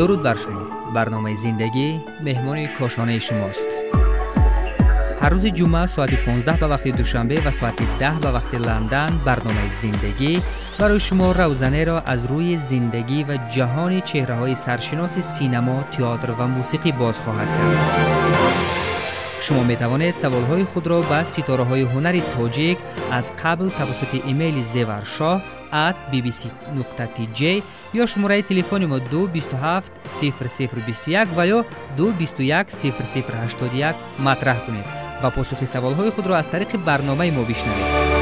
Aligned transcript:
дуруд 0.00 0.22
бар 0.26 0.38
шумо 0.42 0.62
барномаи 0.96 1.36
зиндагӣ 1.44 1.88
меҳмони 2.26 2.64
кошонаи 2.78 3.20
шумост 3.26 3.68
ҳар 5.22 5.32
рӯзи 5.34 5.50
ҷумъа 5.58 5.82
соати 5.94 6.16
15 6.26 6.60
ба 6.62 6.66
вақти 6.74 6.90
душанбе 7.00 7.36
ва 7.46 7.52
соати 7.60 7.84
10 8.00 8.24
ба 8.24 8.30
вақти 8.36 8.58
ландан 8.66 9.12
барномаи 9.26 9.70
зиндагӣ 9.80 10.32
барои 10.80 11.04
шумо 11.06 11.26
равзанеро 11.40 11.96
аз 12.12 12.20
рӯи 12.30 12.56
зиндагӣ 12.70 13.20
ва 13.28 13.36
ҷаҳони 13.54 14.00
чеҳраҳои 14.10 14.60
саршиноси 14.64 15.22
синемо 15.34 15.78
театр 15.94 16.30
ва 16.38 16.46
мусиқӣ 16.56 16.90
боз 17.00 17.16
хоҳад 17.24 17.50
кард 17.56 17.80
шумо 19.44 19.62
метавонед 19.72 20.14
саволҳои 20.22 20.68
худро 20.72 20.98
ба 21.10 21.20
ситораҳои 21.34 21.88
ҳунари 21.92 22.22
тоҷик 22.34 22.78
аз 23.18 23.26
қабл 23.42 23.68
тавассути 23.78 24.18
имейли 24.32 24.62
зеваршоҳ 24.74 25.36
at 25.72 25.96
bbc 26.12 26.50
tj 27.16 27.62
ё 27.94 28.06
шумораи 28.06 28.42
телефони 28.42 28.86
мо 28.86 28.98
227 28.98 29.82
0021 30.06 31.34
ва 31.34 31.44
ё 31.46 31.64
221 31.96 32.66
0081 32.70 33.94
матраҳ 34.18 34.58
кунед. 34.66 34.86
Ва 35.22 35.30
посухи 35.30 35.66
саволҳои 35.66 36.10
худро 36.10 36.34
аз 36.34 36.46
тариқи 36.46 36.76
барномаи 36.76 37.30
мо 37.30 37.42
бишнавед 37.44 38.19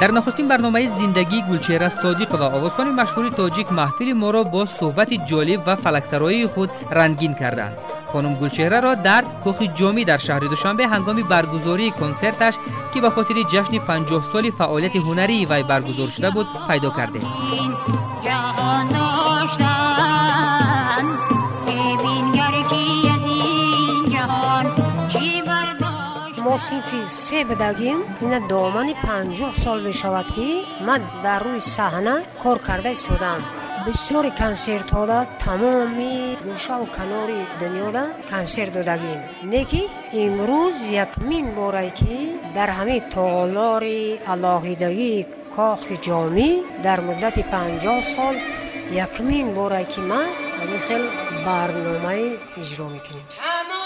дар 0.00 0.12
нахустин 0.12 0.46
барномаи 0.48 0.88
зиндагии 0.98 1.46
гулчеҳра 1.48 1.88
содиқова 2.02 2.46
овозхони 2.56 2.96
машҳури 3.00 3.30
тоҷик 3.40 3.68
маҳфили 3.80 4.12
моро 4.22 4.42
бо 4.54 4.62
суҳбати 4.78 5.16
ҷолиб 5.30 5.60
ва 5.68 5.74
фалаксароии 5.84 6.50
худ 6.54 6.70
рангин 6.98 7.34
карданд 7.40 7.74
хонум 8.12 8.34
гулчеҳраро 8.40 8.92
дар 9.08 9.22
кӯхи 9.44 9.66
ҷомӣ 9.78 10.02
дар 10.10 10.20
шаҳри 10.26 10.48
душанбе 10.54 10.84
ҳангоми 10.92 11.28
баргузории 11.32 11.96
консерташ 12.00 12.54
ки 12.92 12.98
ба 13.04 13.10
хотири 13.16 13.42
ҷашни 13.52 13.78
50 13.88 14.32
соли 14.32 14.50
фаъолияти 14.58 15.04
ҳунарии 15.06 15.48
вай 15.50 15.62
баргузор 15.70 16.08
шуда 16.14 16.30
буд 16.36 16.48
пайдо 16.68 16.90
кардем 16.98 17.24
синфи 26.58 27.00
се 27.10 27.44
бидагим 27.44 27.98
ина 28.24 28.40
домани 28.52 28.94
панҷоҳ 29.06 29.52
сол 29.62 29.78
мешавад 29.88 30.26
ки 30.34 30.48
ман 30.88 31.02
дар 31.24 31.40
рӯи 31.46 31.60
саҳна 31.76 32.14
кор 32.42 32.58
карда 32.66 32.90
истодам 32.96 33.40
бисёри 33.86 34.30
консертҳода 34.42 35.18
тамоми 35.44 36.16
гӯшаву 36.46 36.86
канори 36.98 37.40
дунёда 37.60 38.04
консерт 38.32 38.72
додагим 38.76 39.20
не 39.52 39.62
ки 39.70 39.82
имрӯз 40.24 40.76
якмин 41.04 41.46
борае 41.58 41.90
ки 41.98 42.16
дар 42.56 42.68
ҳамин 42.78 43.02
толори 43.14 44.02
алоҳидагии 44.32 45.26
кохи 45.56 45.96
ҷомӣ 46.06 46.50
дар 46.86 46.98
муддати 47.08 47.42
панҷоҳ 47.54 47.98
сол 48.12 48.34
якмин 49.06 49.46
борае 49.58 49.86
ки 49.92 50.00
ман 50.10 50.28
ҳамин 50.58 50.80
хел 50.88 51.04
барномаи 51.46 52.26
иҷро 52.62 52.86
мекунем 52.94 53.26
ва 53.42 53.56
якумин 53.56 53.85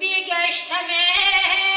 шумо 0.00 1.69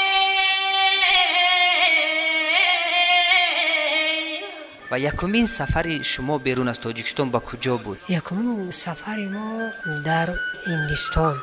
берун 6.45 6.67
аз 6.73 6.80
тоҷикистон 6.86 7.27
ба 7.31 7.39
куҷо 7.39 7.75
буд 7.83 7.97
якумин 8.19 8.72
сафари 8.72 9.27
мо 9.35 9.47
дар 10.08 10.30
индистон 10.73 11.35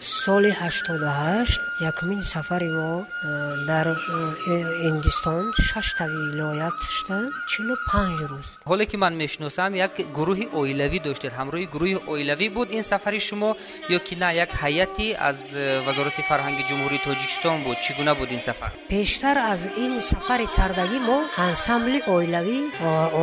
соли 0.00 0.50
88 0.50 1.58
якумин 1.80 2.22
сафари 2.22 2.68
мо 2.68 3.06
э, 3.24 3.66
дар 3.66 3.88
э, 3.88 4.88
индистон 4.88 5.52
шашта 5.60 6.06
вилоят 6.06 6.74
шуда 6.90 7.18
чилу 7.48 7.74
панҷ 7.90 8.18
рӯз 8.30 8.48
ҳоле 8.66 8.86
ки 8.90 8.96
ман 8.96 9.14
мешиносам 9.22 9.74
як 9.74 9.92
гурӯҳи 10.18 10.46
оилавӣ 10.60 10.98
доштед 11.08 11.32
ҳамроҳи 11.38 11.66
гурӯҳи 11.74 11.98
оилавӣ 12.12 12.46
буд 12.56 12.68
ин 12.78 12.82
сафари 12.82 13.20
шумо 13.28 13.50
ё 13.96 13.98
ки 14.06 14.14
на 14.22 14.30
як 14.44 14.50
ҳайати 14.62 15.06
аз 15.28 15.38
э, 15.54 15.80
вазорати 15.86 16.22
фарҳанги 16.30 16.62
ҷумҳурии 16.70 17.04
тоҷикистон 17.08 17.56
буд 17.66 17.78
чӣ 17.84 17.90
гуна 17.98 18.12
буд 18.20 18.30
ин 18.36 18.40
сафар 18.48 18.70
пештар 18.94 19.36
аз 19.52 19.60
ин 19.84 19.92
сафари 20.10 20.46
кардагӣ 20.56 20.98
мо 21.08 21.18
ансамбли 21.46 21.98
оилавӣ 22.14 22.58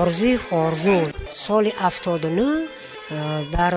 орзуи 0.01 0.35
орзу 0.65 0.97
соли 1.43 1.71
ҳафтоду 1.83 2.29
нӯ 2.39 2.49
дар 3.55 3.73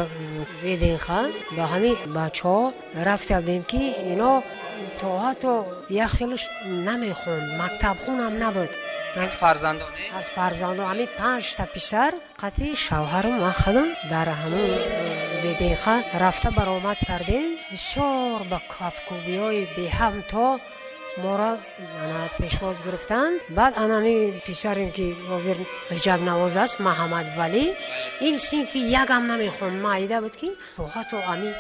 вединха 0.67 1.21
ба 1.57 1.65
ҳамин 1.73 1.97
бачаҳо 2.17 2.59
рафтавдем 3.09 3.63
ки 3.71 3.83
ино 4.13 4.33
то 5.01 5.09
ҳатто 5.25 5.53
як 6.05 6.11
хелш 6.19 6.43
намехонд 6.89 7.47
мактабхонам 7.61 8.35
набуд. 8.43 8.71
Аз 9.25 9.33
фарзандон 9.43 9.91
аз 10.19 10.27
фарзандон 10.37 10.87
ҳамин 10.93 11.11
панҷта 11.21 11.65
писар 11.75 12.13
қатъи 12.43 12.71
шавҳару 12.87 13.33
махадам 13.47 13.89
дар 14.13 14.29
ҳамон 14.41 14.71
вединха 15.45 15.95
рафта 16.23 16.51
баромад 16.59 16.99
кардем. 17.09 17.45
Бисёр 17.73 18.39
ба 18.51 18.59
кафкӯбиҳои 18.75 19.63
беҳамто 19.77 20.47
моро 21.25 21.51
пешвоз 22.41 22.79
гирифтанд 22.87 23.35
баъд 23.59 23.73
анами 23.85 24.15
писарем 24.47 24.91
ки 24.97 25.07
ҳозир 25.31 25.59
ҷагнавоз 26.05 26.55
аст 26.65 26.77
маҳамадвалӣ 26.89 27.65
ин 28.29 28.35
синфи 28.49 28.81
ягам 29.03 29.23
намехонд. 29.33 29.77
Маида 29.87 30.19
буд 30.25 30.35
ки 30.41 30.49
ҳатто 30.95 31.17
ами 31.33 31.51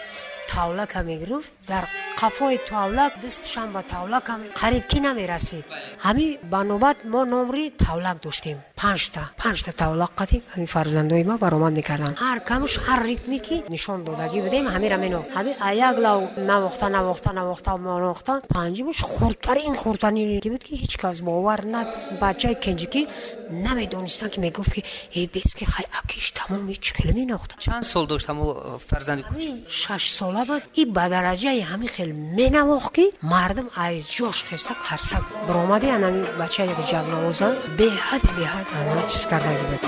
тавлака 0.51 1.01
мегирифт. 1.11 1.51
Дар 1.71 1.85
қафои 2.21 2.59
тавлак 2.69 3.13
дасташам 3.23 3.73
ба 3.73 3.83
тавлака 3.83 4.35
қариб 4.61 4.85
ки 4.91 4.99
намерасид. 5.01 5.65
Ҳами 6.05 6.27
ба 6.53 6.61
нӯбат 6.71 6.99
мо 7.13 7.25
номри 7.25 7.65
тавлак 7.85 8.19
доштем. 8.27 8.59
Панҷта 8.81 9.23
панҷта 9.43 9.73
тавлак 9.83 10.13
қатӣ 10.21 10.37
ҳами 10.53 10.67
фарзандои 10.75 11.25
ма 11.31 11.37
баромад 11.45 11.73
мекарданд. 11.79 12.17
Ҳар 12.25 12.39
камш 12.51 12.73
ҳар 12.87 13.01
ритме 13.11 13.39
ки 13.47 13.57
нишон 13.75 13.99
додагӣ 14.09 14.39
будем. 14.47 14.65
Ҳамира 14.75 14.97
мено 15.05 15.21
ҳами 15.37 15.53
як 15.89 15.97
лав 16.05 16.21
навохта 16.51 16.87
навохта 16.97 17.31
навохта 17.39 17.73
навохта 17.77 18.33
панҷимаш 18.57 18.99
хурдтарин 19.15 19.75
хурдтарин 19.83 20.41
ки 20.43 20.49
буд 20.53 20.63
ки 20.67 20.75
ҳеҷ 20.83 20.95
кас 21.03 21.17
бовар 21.29 21.61
на 21.75 21.81
бачаи 22.23 22.55
кенҷикӣ 22.65 23.03
намедонистанд 23.51 24.33
ки 24.33 24.41
мегуфт 24.41 24.73
ки 24.73 24.85
э 25.15 25.27
бес 25.27 25.55
ки 25.55 25.65
хай 25.65 25.87
акиш 26.01 26.33
тамоми 26.33 26.75
чӣ 26.75 26.93
кило 26.97 27.13
менавохта 27.13 27.55
чанд 27.59 27.85
сол 27.85 28.07
дошт 28.07 28.27
ҳамо 28.29 28.79
фарзанди 28.79 29.25
шаш 29.69 30.11
сола 30.19 30.45
буд 30.45 30.63
и 30.75 30.85
ба 30.85 31.09
дараҷаи 31.09 31.63
ҳамин 31.71 31.89
хел 31.97 32.11
менавохт 32.13 32.93
ки 32.97 33.05
мардум 33.23 33.69
аз 33.77 33.95
ҷош 34.17 34.39
хеста 34.49 34.73
қарсак 34.87 35.25
биромади 35.47 35.89
анами 35.97 36.23
бачаи 36.39 36.71
ҷавнавоза 36.91 37.49
беҳади 37.79 38.29
беҳад 38.39 38.67
чиз 39.11 39.25
кардаги 39.31 39.65
буд 39.71 39.83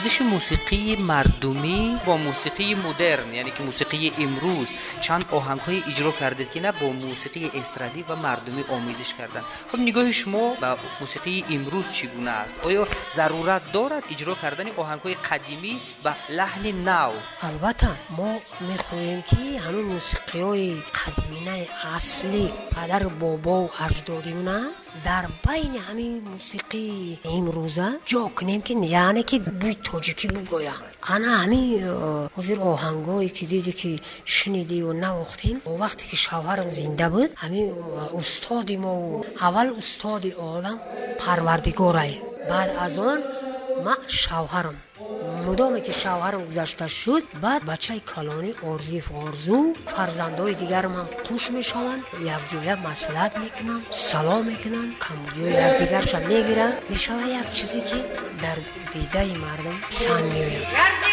омезиши 0.00 0.24
мусиқии 0.24 0.96
мардумӣ 1.10 1.80
бо 2.06 2.14
мусиқии 2.28 2.74
модерн 2.84 3.30
яъне 3.40 3.52
ки 3.56 3.62
мусиқии 3.68 4.14
имрӯз 4.24 4.68
чанд 5.04 5.24
оҳангҳое 5.38 5.80
иҷро 5.90 6.12
кардед 6.20 6.48
ки 6.52 6.60
на 6.64 6.70
бо 6.80 6.86
мусиқии 7.04 7.52
эстрадӣ 7.60 8.00
ва 8.08 8.16
мардумӣ 8.24 8.62
омезиш 8.76 9.10
кардан 9.18 9.44
хуб 9.70 9.80
нигоҳи 9.88 10.12
шумо 10.20 10.44
ба 10.62 10.70
мусиқии 11.02 11.44
имрӯз 11.56 11.86
чӣ 11.96 12.04
гуна 12.14 12.34
аст 12.44 12.56
оё 12.68 12.82
зарурат 13.16 13.62
дорад 13.76 14.04
иҷро 14.14 14.34
кардани 14.42 14.72
оҳангҳои 14.82 15.16
қадимӣ 15.28 15.72
ба 16.04 16.12
лаҳни 16.38 16.72
нав. 16.88 17.12
Албатта 17.48 17.90
мо 18.18 18.30
мехоҳем 18.70 19.20
ки 19.28 19.42
ҳамин 19.64 19.86
мусиқиҳои 19.96 20.70
қадиминаи 20.98 21.64
аслӣ 21.96 22.44
падару 22.74 23.10
бобову 23.22 23.72
аҷдодимона 23.86 24.58
дар 25.06 25.24
байни 25.46 25.78
ҳамин 25.86 26.12
мусиқии 26.32 27.18
имрӯза 27.38 27.88
ҷо 28.10 28.20
кунем 28.38 28.60
ки 28.66 28.72
яъне 29.04 29.22
ки 29.30 29.36
бӯи 29.60 29.74
тоҷикӣ 29.88 30.26
бугоя 30.36 30.74
ана 31.14 31.30
ҳамин 31.42 31.64
ҳозир 32.36 32.58
оҳангҳое 32.72 33.28
ки 33.36 33.44
диде 33.52 33.72
ки 33.80 33.90
шунидиву 34.36 34.92
навохтем 35.04 35.56
вақте 35.82 36.04
ки 36.10 36.16
шавҳарам 36.26 36.68
зинда 36.78 37.06
буд 37.14 37.30
ҳамин 37.42 37.66
устоди 38.20 38.76
мову 38.84 39.08
аввал 39.46 39.68
устоди 39.80 40.30
одам 40.56 40.76
парвардигорае 41.22 42.16
баъд 42.48 42.70
аз 42.84 42.94
он 43.10 43.20
ма 43.84 43.94
шавҳарам. 44.20 44.76
Мудоме 45.46 45.80
ки 45.86 45.92
шавҳарам 46.02 46.42
гузашта 46.48 46.86
шуд 47.00 47.24
баъд 47.44 47.62
бачаи 47.70 48.00
калонӣ 48.12 48.50
орзуи 48.70 49.00
орзу 49.26 49.58
фарзандҳои 49.94 50.58
дигарам 50.60 50.94
ҳам 50.98 51.08
хуш 51.26 51.44
мешаванд 51.56 52.02
якҷоя 52.36 52.74
маслиҳат 52.88 53.32
мекунанд 53.44 53.84
салом 54.08 54.42
мекунанд 54.50 54.92
камбудиҳои 55.04 55.58
якдигарша 55.68 56.18
мегиранд 56.30 56.76
мешавад 56.92 57.28
як 57.40 57.48
чизе 57.56 57.80
ки 57.88 57.98
дар 58.42 58.58
дидаи 58.92 59.32
мардум 59.44 59.76
писанд 59.90 60.26
меояд 60.32 61.09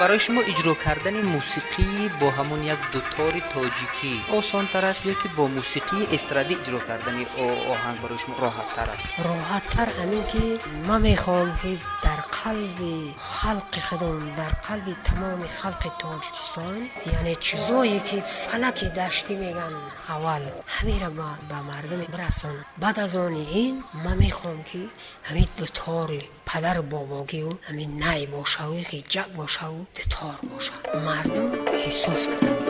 барои 0.00 0.20
шумо 0.26 0.40
иҷро 0.52 0.74
кардани 0.84 1.22
мусиқӣ 1.34 1.86
бо 2.20 2.26
ҳамон 2.38 2.60
як 2.74 2.80
дутори 2.92 3.40
тоҷикӣ. 3.52 4.14
Осонтар 4.38 4.84
аст 4.90 5.02
ё 5.12 5.14
ки 5.20 5.28
бо 5.36 5.44
мусиқии 5.58 6.08
эстрадӣ 6.16 6.54
иҷро 6.60 6.80
кардани 6.88 7.24
оҳанг 7.74 7.98
барои 8.02 8.20
шумо. 8.22 8.34
Роҳаттар 8.44 8.88
аст. 8.94 9.04
Роҳаттар 9.28 9.88
ҳамин 9.98 10.22
ки 10.32 10.42
ман 10.88 11.00
мехоҳам 11.08 11.50
ки 11.60 11.72
дар 12.04 12.20
қалби 12.42 13.14
халқи 13.38 13.80
худам 13.88 14.18
дар 14.38 14.52
қалби 14.66 14.94
тамоми 15.06 15.48
халқи 15.60 15.90
тоҷикистон 16.02 16.80
яъне 17.16 17.34
чизое 17.46 17.98
ки 18.08 18.18
фалаки 18.44 18.86
даштӣ 18.98 19.32
меган 19.42 19.74
аввал 20.14 20.44
ҳамеро 20.76 21.10
ба 21.50 21.58
мардум 21.70 22.02
бирасонам 22.12 22.64
баъд 22.82 22.96
аз 23.04 23.14
они 23.26 23.44
ин 23.64 23.74
ман 24.04 24.16
мехоҳам 24.24 24.60
ки 24.68 24.80
ҳамин 25.28 25.48
дутори 25.58 26.22
падару 26.48 26.82
бобогию 26.94 27.50
ҳамин 27.68 27.90
най 28.04 28.22
бошаву 28.36 28.78
хиҷак 28.90 29.28
бошаву 29.40 29.80
дутор 29.96 30.38
боша 30.50 30.74
мардум 31.06 31.48
эҳсос 31.88 32.24
кунад 32.30 32.69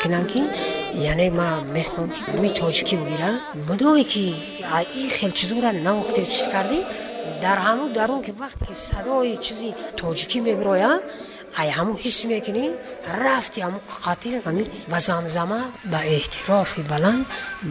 ҷо 0.00 0.08
мекунанд 0.08 0.28
ки 0.32 0.40
яъне 1.10 1.28
ман 1.38 1.54
мехоҳам 1.76 2.08
ки 2.14 2.20
бӯи 2.36 2.50
тоҷикӣ 2.60 2.94
бигирам. 3.00 3.36
Мудоме 3.68 4.04
ки 4.12 4.24
ин 5.02 5.10
хел 5.16 5.30
чизоро 5.38 5.70
навохте 5.86 6.20
чиз 6.32 6.44
кардӣ? 6.54 6.78
Дар 7.42 7.58
ҳамо 7.66 7.84
дарун 7.96 8.20
ки 8.26 8.32
вақте 8.42 8.64
ки 8.68 8.74
садои 8.88 9.36
чизи 9.44 9.68
тоҷикӣ 10.00 10.38
мебирояд 10.48 11.00
ай 11.60 11.68
ҳамо 11.76 11.92
ҳис 12.02 12.18
мекунӣ 12.30 12.64
рафти 13.22 13.58
ҳамо 13.66 13.78
қатӣ 14.04 14.30
ҳамин 14.46 14.66
ба 14.90 14.98
замзама 15.08 15.60
ба 15.92 16.00
эҳтирофи 16.16 16.80
баланд 16.92 17.22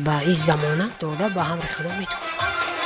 ба 0.06 0.16
ин 0.32 0.40
замона 0.48 0.86
дода 1.02 1.26
ба 1.36 1.42
ҳамри 1.50 1.70
худо 1.76 1.92
метавонӣ 2.00 2.77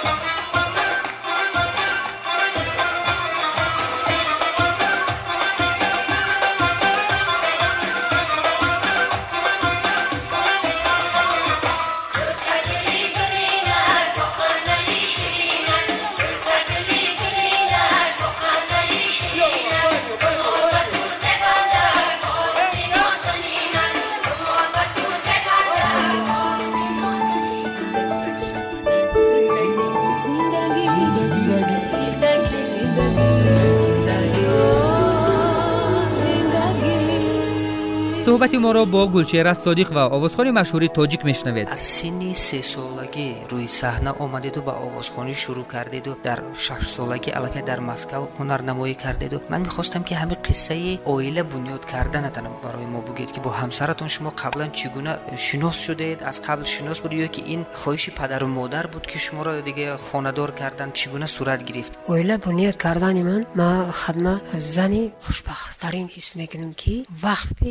суҳбати 38.41 38.63
моро 38.65 38.83
бо 38.85 39.01
гулчеҳра 39.15 39.53
содиқ 39.65 39.89
ва 39.97 40.03
овозхони 40.15 40.51
машҳури 40.59 40.87
тоҷик 40.97 41.21
мешунавед 41.29 41.65
аз 41.75 41.83
синни 41.97 42.31
сесолагӣ 42.47 43.29
рӯи 43.51 43.69
саҳна 43.79 44.11
омадеду 44.23 44.61
ба 44.67 44.73
овозхонӣ 44.87 45.33
шурӯъ 45.43 45.65
кардеду 45.73 46.11
дар 46.27 46.39
шашсолагӣ 46.65 47.29
аллакай 47.37 47.63
дар 47.69 47.79
москав 47.89 48.23
ҳунарнамоӣ 48.37 48.93
кардеду. 49.03 49.37
Ман 49.51 49.61
мехостам 49.67 50.03
ки 50.07 50.13
ҳамин 50.21 50.39
қиссаи 50.47 50.93
оила 51.13 51.43
бунёд 51.53 51.83
карданатан 51.93 52.45
барои 52.63 52.87
мо 52.93 52.99
бигӯед 53.07 53.31
ки 53.35 53.39
бо 53.45 53.49
ҳамсаратон 53.61 54.09
шумо 54.15 54.31
қаблан 54.41 54.69
чӣ 54.77 54.87
гуна 54.95 55.13
шинос 55.45 55.77
шудед? 55.85 56.17
Аз 56.29 56.37
қабл 56.47 56.65
шинос 56.75 56.97
буд 57.03 57.13
ё 57.25 57.27
ки 57.35 57.41
ин 57.53 57.61
хоҳиши 57.81 58.11
падару 58.19 58.47
модар 58.57 58.85
буд 58.93 59.05
ки 59.11 59.17
шуморо 59.25 59.51
дига 59.67 59.97
хонадор 60.07 60.49
кардан 60.61 60.89
чӣ 60.97 61.05
гуна 61.13 61.27
сурат 61.35 61.61
гирифт? 61.67 61.93
Оила 62.13 62.35
бунёд 62.45 62.75
кардани 62.85 63.23
ман 63.29 63.41
ман 63.59 63.91
хадма 64.01 64.35
зани 64.75 65.03
хушбахттарин 65.25 66.07
ҳис 66.15 66.27
мекунам 66.39 66.73
ки 66.81 66.93
вақте 67.25 67.69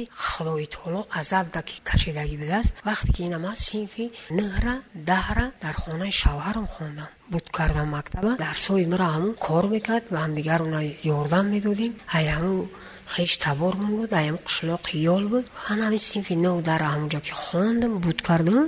худои 0.60 0.66
таоло 0.66 1.06
азал 1.20 1.46
даки 1.52 1.80
кашидагӣ 1.90 2.36
будааст 2.42 2.74
вақте 2.88 3.10
ки 3.16 3.22
инама 3.28 3.52
синфи 3.56 4.12
нӯҳра 4.38 4.74
даҳра 5.10 5.46
дар 5.64 5.74
хонаи 5.82 6.12
шавҳарам 6.22 6.66
хондам 6.74 7.08
буд 7.32 7.46
кардам 7.56 7.88
мактаба 7.96 8.30
дарсҳои 8.44 8.86
мара 8.92 9.06
ҳамун 9.14 9.34
кор 9.46 9.64
мекард 9.74 10.06
ба 10.12 10.18
ҳамдигар 10.24 10.60
уна 10.66 10.80
ёрдам 11.18 11.46
медодем. 11.54 11.92
Ҳамун 12.14 12.68
хеш 13.14 13.32
табормон 13.44 13.92
буд 14.00 14.10
ҳамун 14.20 14.42
қишлоқи 14.48 14.94
ёл 15.16 15.24
буд 15.32 15.46
ан 15.70 15.78
ҳамин 15.84 16.02
синфи 16.10 16.34
нӯ 16.44 16.50
дар 16.68 16.80
ҳамунҷо 16.92 17.20
ки 17.26 17.32
хондам 17.44 17.92
буд 18.04 18.18
кардам 18.28 18.64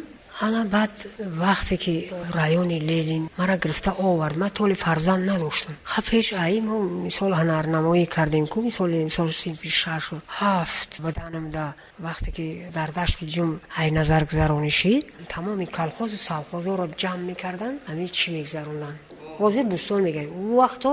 ана 0.46 0.64
баъд 0.64 0.94
вақте 1.42 1.76
ки 1.84 1.94
райони 2.34 2.78
лелин 2.80 3.24
мара 3.38 3.56
гирифта 3.62 3.92
овард 3.98 4.36
ман 4.36 4.50
толи 4.50 4.74
фарзанд 4.74 5.24
надоштам 5.30 5.74
хафеш 5.92 6.26
аи 6.44 6.60
мо 6.60 6.76
мисол 7.06 7.32
ҳунарнамоӣ 7.40 8.04
кардем 8.16 8.46
ку 8.52 8.58
мисоли 8.68 9.04
мисол 9.08 9.28
синфи 9.42 9.70
шашу 9.82 10.16
ҳафт 10.38 10.90
буданамда 11.04 11.64
вақте 12.06 12.30
ки 12.36 12.46
дар 12.76 12.90
дашти 12.98 13.24
ҷум 13.34 13.50
ай 13.80 13.88
назар 13.98 14.22
гузаронишид 14.30 15.04
тамоми 15.34 15.66
калхозу 15.78 16.18
савхозоро 16.28 16.84
ҷамъ 17.02 17.22
мекарданд 17.30 17.76
ҳамин 17.88 18.08
чӣ 18.18 18.26
мегузаронданд 18.36 18.98
ҳозир 19.40 19.64
бӯстон 19.72 20.00
мегӯяд 20.06 20.28
вақто 20.60 20.90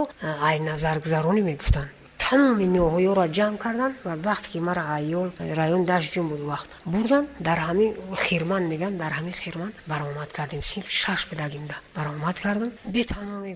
ай 0.49 0.57
назаргузаронӣ 0.69 1.41
мегуфтанд 1.49 1.89
тамоми 2.29 2.67
ноҳоёро 2.77 3.25
ҷамъ 3.37 3.57
кардам 3.63 3.91
ва 4.07 4.13
вақте 4.27 4.47
ки 4.51 4.59
мара 4.67 4.83
айёл 4.97 5.27
район 5.61 5.81
даштҷун 5.91 6.27
буд 6.31 6.41
вақт 6.51 6.69
бурдан 6.93 7.23
дар 7.47 7.59
ҳамин 7.67 7.91
хирман 8.25 8.63
меган 8.71 8.93
дар 9.01 9.11
ҳамин 9.17 9.35
хирман 9.43 9.71
баромад 9.91 10.29
кардем. 10.37 10.61
синфи 10.71 10.93
шаш 11.03 11.21
будагимда 11.29 11.75
баромад 11.97 12.37
кардам 12.45 12.71
бетамоми 12.95 13.53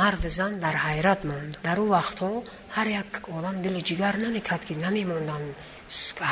мард 0.00 0.22
зан 0.38 0.52
дар 0.64 0.74
ҳайрат 0.86 1.20
монд. 1.30 1.52
дар 1.66 1.78
ӯ 1.84 1.86
вақтҳо 1.96 2.30
ҳар 2.76 2.86
як 3.02 3.10
одам 3.38 3.56
дили 3.64 3.80
ҷигар 3.88 4.14
намекард 4.24 4.62
ки 4.68 4.74
намемонданд 4.84 5.48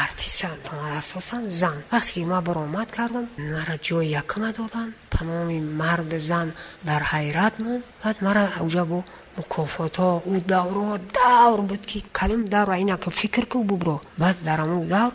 артисан 0.05 0.57
асосан 1.01 1.43
зан. 1.61 1.79
вақте 1.95 2.11
ки 2.15 2.21
ман 2.33 2.43
баромад 2.49 2.89
кардам 2.99 3.27
мара 3.55 3.77
ҷои 3.87 4.07
якума 4.23 4.51
доданд 4.61 4.93
тамоми 5.17 5.59
марду 5.83 6.19
зан 6.31 6.49
дар 6.89 7.03
ҳайрат 7.13 7.55
монд. 7.65 7.85
баъд 8.03 8.17
мара 8.27 8.45
уҷа 8.67 8.85
бо 8.93 9.01
мукофотҳо 9.37 10.11
ӯ 10.33 10.37
давро 10.53 10.89
давр 11.19 11.61
буд 11.71 11.83
ки 11.91 11.99
кадом 12.19 12.43
давр 12.55 12.71
инака 12.83 13.11
фикр 13.21 13.45
ку 13.53 13.59
бубро. 13.71 13.97
Баъд 14.23 14.37
дар 14.49 14.61
аму 14.65 14.85
давр 14.95 15.15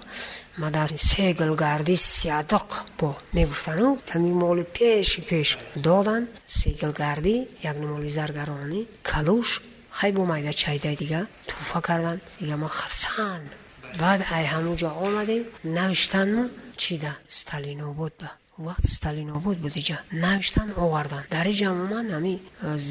мада 0.62 0.84
сегилгарди 1.10 1.96
сиадиқ 1.96 2.70
бо 3.00 3.10
мегуфтану. 3.34 3.90
Тами 4.08 4.32
моли 4.42 4.64
пеши 4.78 5.22
пеш 5.30 5.50
доданд 5.76 6.28
сегилгарди 6.46 7.36
як 7.70 7.76
номоли 7.82 8.10
заргаронӣ 8.18 8.82
калуш 9.10 9.50
хай 9.98 10.12
бо 10.12 10.26
майда 10.26 10.54
чайдай 10.54 10.96
дига 10.96 11.22
туҳфа 11.50 11.80
карданд 11.88 12.22
дига 12.40 12.58
ма 12.58 12.70
харсанд 12.80 13.50
баъд 14.02 14.22
ай 14.36 14.46
ҳамуҷо 14.54 14.90
омадем 15.06 15.44
навиштанму 15.78 16.44
чида 16.82 17.12
сталинобод 17.28 18.14
да 18.22 18.30
вақт 18.68 18.86
сталинобод 18.96 19.58
буд 19.64 19.74
иҷа 19.82 19.98
навиштан 20.26 20.70
овардан. 20.84 21.24
Дар 21.36 21.46
иҷа 21.54 21.68
умуман 21.76 22.06
ҳами 22.16 22.34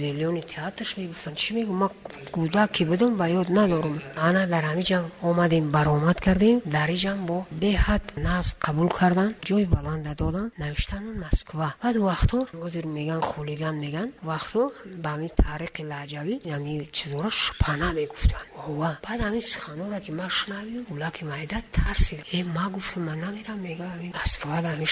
зелёни 0.01 0.43
театрш 0.53 0.91
мегуфтанд 1.01 1.37
чӣ 1.43 1.51
мегу? 1.57 1.73
Ма 1.83 1.89
кӯдак 2.35 2.71
ки 2.77 2.83
будам 2.91 3.13
ба 3.21 3.27
ёд 3.41 3.49
надорум. 3.59 3.97
Ана 4.29 4.43
дар 4.53 4.65
ҳамиҷа 4.71 4.99
омадем 5.29 5.65
баромад 5.77 6.19
кардем. 6.27 6.57
Дар 6.77 6.89
иҷам 6.97 7.19
бо 7.29 7.39
беҳад 7.63 8.05
назм 8.27 8.55
қабул 8.65 8.89
карданд 8.99 9.35
ҷои 9.49 9.65
баланда 9.77 10.13
доданд 10.23 10.53
навиштану 10.63 11.11
москва. 11.25 11.69
Баъд 11.85 11.97
вақтҳо 12.09 12.41
озир 12.67 12.85
меган 12.99 13.21
хулиган 13.31 13.77
меган 13.85 14.09
вақтҳо 14.31 14.63
ба 15.03 15.11
ҳами 15.15 15.29
таҳриқи 15.43 15.83
лаъҷавӣ 15.93 16.35
ҳами 16.53 16.73
чизора 16.97 17.31
шпана 17.43 17.89
мегуфтанд. 17.99 18.47
Ова. 18.69 18.91
Баъд 19.07 19.21
ҳамин 19.27 19.45
суханора 19.53 19.99
ки 20.05 20.11
ман 20.21 20.31
шунавидам 20.39 20.85
гулаки 20.93 21.23
майда 21.33 21.59
тарсид 21.77 22.21
э 22.37 22.39
ма 22.57 22.67
гуфтам 22.75 23.03
ман 23.09 23.19
намерам 23.25 23.59
мега 23.67 23.89
москва 24.19 24.57
да 24.65 24.69
ҳами 24.75 24.87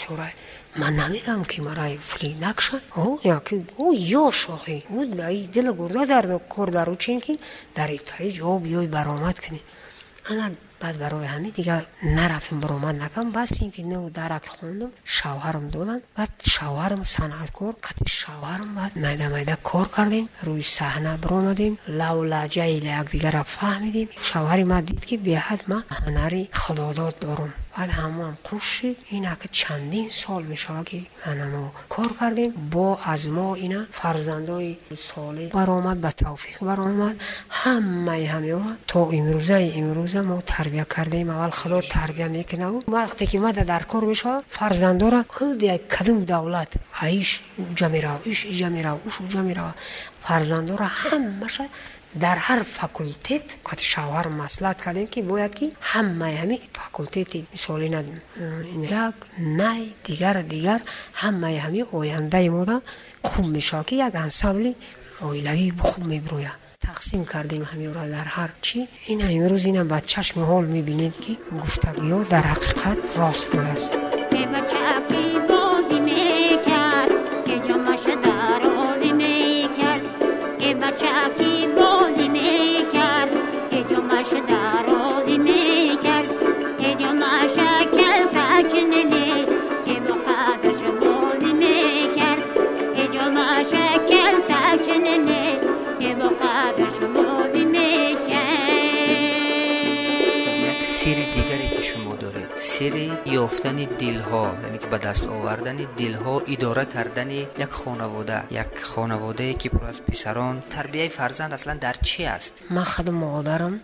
сӯрай 0.00 0.34
ман 0.80 0.92
намерам 1.02 1.42
ки 1.50 1.58
мараи 1.66 1.96
филин 2.08 2.36
накшад 2.46 2.82
яки 3.36 3.56
ӯ 3.84 3.86
ёш 4.24 4.38
охи 4.56 4.78
ӯ 4.98 5.00
дила 5.54 5.72
гурда 5.80 6.02
дар 6.12 6.24
кор 6.54 6.68
дару 6.76 6.94
чин 7.02 7.18
ки 7.24 7.32
дар 7.76 7.88
итои 7.98 8.28
ҷо 8.38 8.50
биёй 8.64 8.86
баромад 8.96 9.36
кунӣ 9.44 9.60
ана 10.30 10.46
баъд 10.82 10.96
барои 11.02 11.26
ҳамин 11.34 11.52
дигар 11.60 11.82
нарафтим 12.16 12.60
баромад 12.60 12.96
накам 13.04 13.26
бас 13.38 13.50
ин 13.62 13.70
ки 13.74 13.82
ну 13.92 14.10
дарак 14.18 14.44
хондам 14.54 14.90
шавҳарам 15.16 15.66
додам 15.74 16.00
баъд 16.16 16.32
шавҳарам 16.54 17.02
санъаткор 17.16 17.74
қати 17.86 18.04
шавҳарам 18.20 18.70
баъд 18.80 18.92
майда 19.04 19.26
майда 19.34 19.56
кор 19.70 19.86
кардем 19.96 20.26
рӯи 20.46 20.64
саҳна 20.78 21.12
биромадем 21.22 21.74
лаву 22.00 22.22
лаҳҷаи 22.32 22.76
якдигара 23.00 23.42
фаҳмидем. 23.56 24.08
Шавҳари 24.28 24.64
ма 24.72 24.78
дид 24.88 25.00
ки 25.08 25.14
беҳад 25.28 25.60
ман 25.70 25.82
ҳунари 25.98 26.42
худодод 26.62 27.14
дорам 27.24 27.52
баъд 27.76 27.90
ҳамаам 27.98 28.34
хуш 28.46 28.64
шид 28.74 28.98
инака 29.16 29.48
чандин 29.58 30.06
сол 30.22 30.42
мешавад 30.52 30.86
ки 30.90 31.00
анамо 31.30 31.64
кор 31.94 32.10
кардем 32.20 32.50
бо 32.74 32.86
аз 33.12 33.22
мо 33.36 33.48
ина 33.66 33.80
фарзандои 33.98 34.78
соле 35.08 35.44
баромад 35.58 35.98
ба 36.04 36.10
тавфиқ 36.22 36.58
баромад 36.68 37.16
ҳамаи 37.60 38.24
ҳамеҳо 38.34 38.70
то 38.90 39.00
имрӯзаи 39.18 39.66
имрӯза 39.80 40.20
мо 40.30 40.36
тарбия 40.52 40.84
кардем 40.94 41.28
аввал 41.34 41.52
худо 41.60 41.78
тарбия 41.96 42.28
мекунаву 42.38 42.78
вақте 42.98 43.24
ки 43.30 43.36
мада 43.44 43.62
дар 43.72 43.82
кор 43.92 44.02
мешавад 44.12 44.42
фарзандора 44.58 45.20
худи 45.34 45.66
кадом 45.94 46.18
давлат 46.32 46.70
аиш 47.04 47.30
уҷа 47.70 47.88
мерав 47.94 48.18
иш 48.32 48.38
иҷа 48.52 48.68
мерав 48.76 48.96
уш 49.06 49.14
уҷа 49.24 49.42
меравад 49.48 49.76
фарзандора 50.26 50.88
ҳамаша 51.02 51.64
дар 52.14 52.38
ҳар 52.46 52.60
факултет 52.78 53.46
қати 53.68 53.84
шавҳар 53.92 54.26
маслиҳат 54.42 54.78
кардем 54.84 55.06
ки 55.14 55.20
бояд 55.30 55.52
ки 55.58 55.66
ҳамаи 55.92 56.34
ҳами 56.42 56.56
факултети 56.72 57.38
мисоли 57.54 57.86
як 59.06 59.14
най 59.60 59.80
дигар 60.06 60.36
дигар 60.54 60.80
ҳамаи 61.22 61.56
ҳами 61.64 61.80
ояндаи 61.98 62.48
мода 62.56 62.76
хуб 63.28 63.46
мешавад 63.56 63.86
ки 63.88 63.94
як 64.06 64.14
ансамбли 64.26 64.72
оилавӣ 65.28 65.66
хуб 65.88 66.02
мебирояд 66.12 66.58
тақсим 66.86 67.22
кардем 67.32 67.62
ҳамеро 67.70 68.02
дар 68.14 68.28
ҳар 68.36 68.50
чӣ 68.66 68.78
ина 69.12 69.26
имрӯз 69.38 69.64
ина 69.70 69.82
ба 69.92 69.98
чашми 70.12 70.42
ҳол 70.50 70.64
мебинем 70.76 71.12
ки 71.22 71.32
гуфтагиҳо 71.62 72.20
дар 72.32 72.44
ҳақиқат 72.52 72.98
рост 73.20 73.46
будааст 73.52 73.92
da 84.46 84.79
сири 103.40 103.48
ёфтани 103.48 103.86
дилҳо 104.00 104.44
яъне 104.66 104.78
ки 104.82 104.88
ба 104.92 104.98
даст 105.06 105.24
овардани 105.36 105.86
дилҳо 105.98 106.34
идора 106.54 106.84
кардани 106.94 107.40
як 107.64 107.72
хонавода 107.80 108.38
як 108.62 108.70
хонаводае 108.92 109.54
ки 109.60 109.68
пур 109.72 109.84
аз 109.92 109.98
писарон 110.08 110.56
тарбияи 110.74 111.08
фарзанд 111.18 111.52
аслан 111.58 111.78
дар 111.84 111.96
чӣ 112.08 112.22
аст 112.36 112.52
ман 112.76 112.84
хаду 112.92 113.12
модарам 113.12 113.74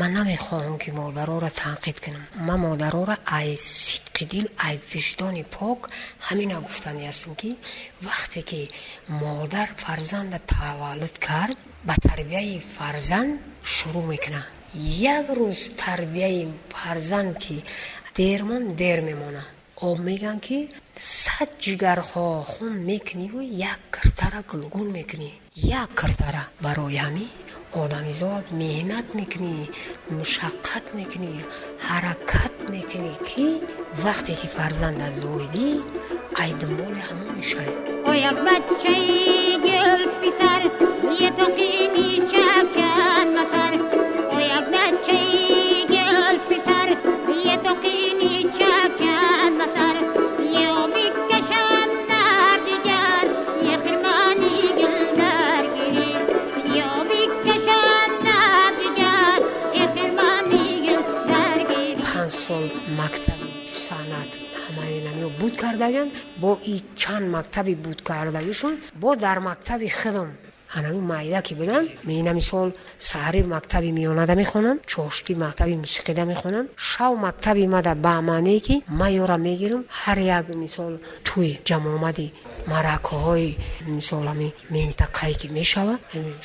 ман 0.00 0.10
намехоҳам 0.18 0.76
ки 0.82 0.90
модароро 1.00 1.50
танқид 1.62 1.98
кунам 2.04 2.24
ман 2.48 2.58
модароро 2.66 3.16
ай 3.38 3.48
сидқи 3.84 4.24
дил 4.32 4.46
ай 4.66 4.74
виҷдони 4.92 5.44
пок 5.56 5.80
ҳамина 6.26 6.56
гуфтани 6.66 7.02
ҳастам 7.10 7.32
ки 7.40 7.50
вақте 8.08 8.40
ки 8.50 8.60
модар 9.22 9.68
фарзанда 9.84 10.38
таваллуд 10.54 11.16
кард 11.28 11.58
ба 11.88 11.94
тарбияи 12.08 12.56
фарзанд 12.76 13.32
шурӯъ 13.74 14.02
мекунад 14.12 14.46
як 15.16 15.26
рӯз 15.38 15.60
тарбияи 15.82 16.40
фарзанд 16.72 17.34
ки 17.44 17.56
дермон 18.16 18.74
дер 18.80 19.00
мемона. 19.08 19.44
Об 19.86 19.98
мегӯянд 20.06 20.40
ки 20.46 20.58
сад 21.22 21.50
ҷигархо 21.64 22.26
хун 22.52 22.74
мекуниву 22.90 23.40
як 23.72 23.80
киртара 23.94 24.40
гулгун 24.50 24.88
мекунӣ. 24.96 25.30
Як 25.54 25.90
киртара 26.00 26.42
барои 26.64 26.98
ҳамин 27.04 27.30
одамизод 27.82 28.44
меҳнат 28.60 29.06
мекунӣ 29.18 29.56
мушаққат 30.16 30.84
мекунӣ 30.98 31.32
ҳаракат 31.86 32.54
мекунӣ 32.72 33.12
ки 33.28 33.46
вақте 34.04 34.32
ки 34.40 34.48
фарзанда 34.56 35.08
зоидӣ 35.20 35.68
ай 36.42 36.50
дунболи 36.60 37.00
ҳамон 37.08 37.30
мешавӣ 37.38 37.74
о 38.08 38.12
як 38.30 38.38
бачаи 38.46 39.56
гул 39.64 40.02
писар 40.22 40.62
етоқини 41.28 42.08
чакан 42.30 43.26
масар 43.36 43.72
буд 65.56 65.62
кардаганд 65.62 66.12
бо 66.36 66.58
и 66.64 66.82
чанд 66.96 67.30
мактаби 67.30 67.74
буд 67.74 68.02
кардагишон 68.02 68.78
бо 68.94 69.16
дар 69.16 69.40
мактаби 69.40 69.88
худам 69.88 70.32
ҳанами 70.76 71.00
майда 71.12 71.40
ки 71.46 71.54
буданд 71.60 71.88
мина 72.04 72.32
мисол 72.38 72.68
саҳри 73.10 73.40
мактаби 73.54 73.90
миёнада 73.98 74.34
мехонам 74.42 74.76
чошти 74.92 75.32
мактаби 75.44 75.74
мусиқида 75.84 76.24
мехонам. 76.32 76.64
Шав 76.76 77.12
мактаби 77.26 77.66
мада 77.74 77.94
баъманае 78.06 78.60
ки 78.66 78.74
ман 78.98 79.10
ёра 79.22 79.36
мегирам 79.46 79.82
ҳар 80.00 80.18
як 80.38 80.44
мисол 80.62 80.92
тӯи 81.26 81.52
ҷамъомади 81.68 82.26
маракаҳои 82.72 83.50
мисол 83.96 84.24
ҳами 84.30 84.48
минтақае 84.74 85.34
ки 85.40 85.46
мешавад 85.58 86.00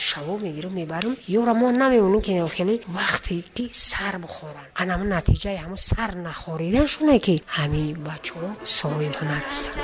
шаво 0.07 0.33
мегирам 0.45 0.73
мебарам 0.79 1.13
ёра 1.39 1.53
мо 1.61 1.67
намемонем 1.81 2.21
ки 2.25 2.31
хеле 2.55 2.75
вақте 2.97 3.35
ки 3.55 3.63
сар 3.89 4.15
бухоранд. 4.23 4.69
Анамо 4.81 5.05
натиҷаи 5.15 5.57
ҳамо 5.63 5.77
сар 5.89 6.11
нахориданшоне 6.27 7.17
ки 7.25 7.35
ҳамин 7.57 7.87
бачаҳо 8.07 8.49
соҳиб 8.79 9.13
ҳунар 9.19 9.43
ҳастанд 9.49 9.79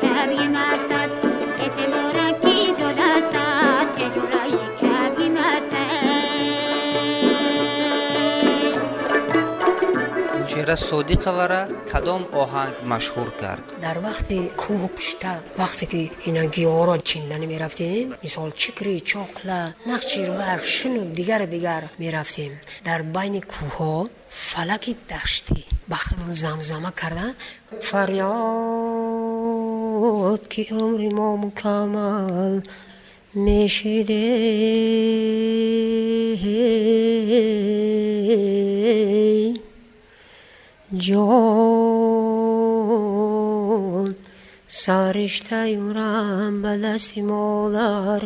کبیم 0.00 0.54
استد 0.56 1.10
کسی 1.58 1.86
مورکی 1.86 1.90
دو 1.90 2.08
دستد 2.12 2.23
гулчеҳра 10.65 10.77
содиқовара 10.91 11.61
кадом 11.91 12.23
оҳанг 12.43 12.75
машҳур 12.91 13.29
кард. 13.41 13.65
Дар 13.85 13.97
вақти 14.07 14.37
кӯҳ 14.61 14.81
пушта 14.95 15.33
вақте 15.61 15.85
ки 15.91 16.01
ина 16.29 16.43
гиёҳро 16.55 16.95
чинданӣ 17.09 17.45
мерафтем 17.53 18.07
мисол 18.23 18.49
чикри 18.61 18.95
чоқла 19.11 19.61
нақчирбак 19.91 20.61
шину 20.75 21.01
дигар 21.17 21.41
дигар 21.55 21.83
мерафтем. 22.03 22.51
Дар 22.87 22.99
байни 23.15 23.41
кӯҳҳо 23.53 23.93
фалаки 24.49 24.93
даштӣ 25.11 25.59
ба 25.89 25.97
худам 26.05 26.31
замзама 26.43 26.91
карда 26.99 27.27
фарёд 27.87 28.21
ки 30.51 30.61
умри 30.83 31.09
мо 31.17 31.29
мукаммал 31.43 32.55
мешиде 33.45 34.25
ҷон 41.03 42.55
сариштаюрам 44.81 46.53
ба 46.63 46.73
дасти 46.83 47.21
модар 47.29 48.21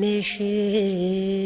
мешед 0.00 1.40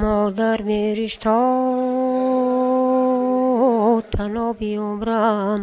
модар 0.00 0.58
меришто 0.70 1.38
таноби 4.12 4.72
умрам 4.78 5.60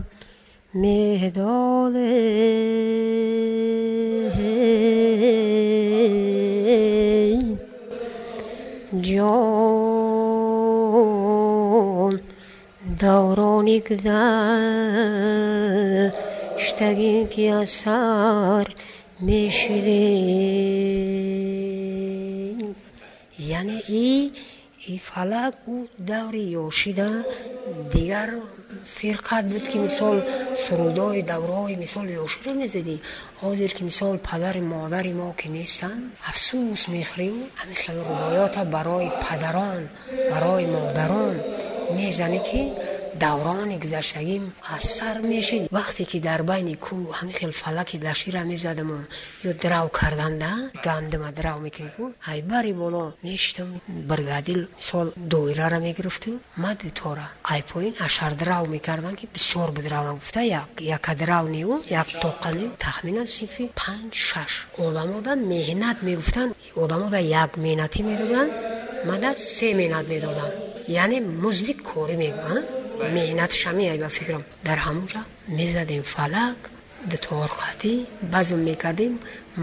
даврони 13.01 13.77
гузаштагим 13.87 14.47
ки 17.27 17.47
аз 17.47 17.69
сар 17.69 18.67
мешиде 19.21 20.07
яъне 23.39 23.79
и 23.89 24.31
и 24.87 24.97
фалак 24.97 25.55
ӯ 25.75 25.77
даври 26.09 26.43
ёшида 26.65 27.09
дигар 27.93 28.29
фирқат 28.97 29.45
буд 29.51 29.65
ки 29.71 29.77
мисол 29.77 30.17
сурудои 30.63 31.21
даврои 31.21 31.75
мисол 31.75 32.05
ёширо 32.25 32.53
мезадӣ. 32.61 32.97
Ҳозир 33.41 33.71
ки 33.77 33.83
мисол 33.83 34.17
падари 34.29 34.61
модари 34.61 35.13
мо 35.13 35.29
ки 35.39 35.47
нестанд 35.57 36.01
афсӯс 36.29 36.83
мехӯриву 36.93 37.41
ҳамин 37.59 37.77
хел 37.83 37.97
рубоёта 38.09 38.61
барои 38.75 39.09
падарон 39.23 39.83
барои 40.31 40.65
модарон 40.75 41.35
мезанӣ 41.97 42.39
ки 42.47 42.61
даврони 43.15 43.77
гузаштагим 43.77 44.53
аз 44.75 44.83
сар 44.97 45.17
мешид 45.23 45.69
вақте 45.71 46.05
ки 46.05 46.19
дар 46.19 46.43
байни 46.43 46.75
кӯ 46.75 46.95
ҳамин 47.17 47.33
хел 47.39 47.51
фалаки 47.51 47.97
даштира 47.97 48.43
мезадаму 48.43 48.97
ё 49.43 49.51
драв 49.63 49.91
карданда 49.91 50.71
гандима 50.83 51.31
драв 51.31 51.61
мекунидку 51.61 52.13
ай 52.27 52.41
бари 52.41 52.73
боло 52.73 53.13
мешитам 53.23 53.81
бригадил 53.87 54.67
мисол 54.77 55.13
доирара 55.15 55.79
мегирифту. 55.79 56.39
Мади 56.55 56.89
тора 56.89 57.27
ай 57.43 57.63
поин 57.63 57.95
ашар 57.99 58.33
драв 58.35 58.67
мекардан 58.69 59.15
ки 59.15 59.27
бисёр 59.33 59.71
будравам 59.71 60.15
гуфта. 60.15 60.41
Яка 60.79 61.15
драв 61.15 61.49
ниву 61.49 61.79
як 61.89 62.07
тоқа 62.07 62.51
нив 62.53 62.71
тахминан 62.77 63.27
синфи 63.27 63.71
панҷ 63.75 64.13
шаш. 64.13 64.67
Одамода 64.77 65.35
меҳнат 65.35 65.97
мегуфтанд 66.01 66.55
одамода 66.75 67.17
як 67.17 67.57
меҳнатӣ 67.57 68.03
медоданд 68.03 68.51
мада 69.05 69.35
се 69.35 69.73
меҳнат 69.73 70.07
медоданд. 70.07 70.53
Яъне 70.87 71.17
музди 71.43 71.73
корӣ 71.73 72.15
мегӯянд 72.23 72.80
меҳнатшамиай 73.15 73.97
ба 74.03 74.09
фикрам 74.17 74.43
дар 74.67 74.77
ҳамунҷа 74.85 75.21
мезадем 75.57 76.03
фалак 76.15 76.59
дуторқатӣ 77.11 77.93
базм 78.33 78.59
мекардем 78.69 79.13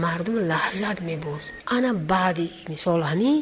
мардум 0.03 0.37
лаҳзат 0.51 0.97
мебурд 1.09 1.45
ана 1.75 1.91
баъди 2.11 2.47
мисол 2.71 2.99
ҳамин 3.11 3.37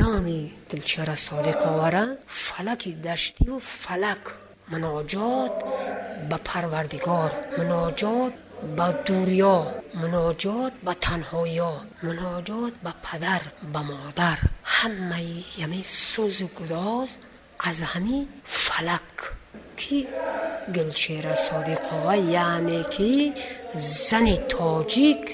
номи 0.00 0.40
дилчара 0.70 1.16
содиқовара 1.28 2.04
фалаки 2.44 2.90
даштиву 3.06 3.56
фалак 3.82 4.22
муноҷот 4.72 5.54
ба 6.30 6.36
парвардигор 6.48 7.30
муноҷот 7.58 8.34
ба 8.78 8.88
дурё 9.06 9.58
муноҷот 10.00 10.72
ба 10.86 10.92
танҳоё 11.06 11.72
муноҷот 12.06 12.74
ба 12.84 12.92
падар 13.06 13.42
ба 13.72 13.80
модар 13.92 14.38
ҳамаи 14.76 15.34
яъне 15.64 15.80
сӯзу 17.64 17.66
гудоз 17.66 17.68
аз 17.68 17.82
ҳамин 17.92 18.26
фалак 18.44 19.36
ки 19.76 20.06
гулчера 20.76 21.34
содиқова 21.46 22.14
яъне 22.30 22.82
ки 22.94 23.32
зани 24.08 24.36
тоҷик 24.48 25.24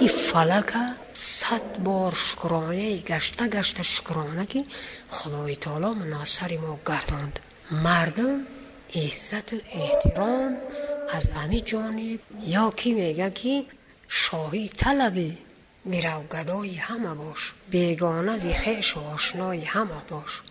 и 0.00 0.08
фалака 0.08 0.94
сад 1.14 1.78
бор 1.78 2.12
шукронаи 2.14 3.02
гашта 3.10 3.48
гашта 3.48 3.82
шукрона 3.82 4.46
ки 4.46 4.64
худои 5.10 5.56
таоло 5.56 5.94
мунассари 5.94 6.58
мо 6.58 6.78
гардонд 6.84 7.40
мардум 7.70 8.46
иззату 9.04 9.56
эҳтиром 9.84 10.52
аз 11.16 11.30
ҳами 11.36 11.60
ҷониб 11.70 12.20
ё 12.64 12.66
ки 12.78 12.88
мега 12.98 13.30
ки 13.30 13.54
шоҳӣ 14.08 14.64
талаби 14.80 15.30
мирав 15.84 16.22
гадои 16.34 16.76
ҳама 16.86 17.14
бош 17.14 17.54
бегона 17.72 18.38
зи 18.38 18.52
хешу 18.62 18.98
ошнои 19.14 19.64
ҳама 19.74 20.00
бош 20.10 20.42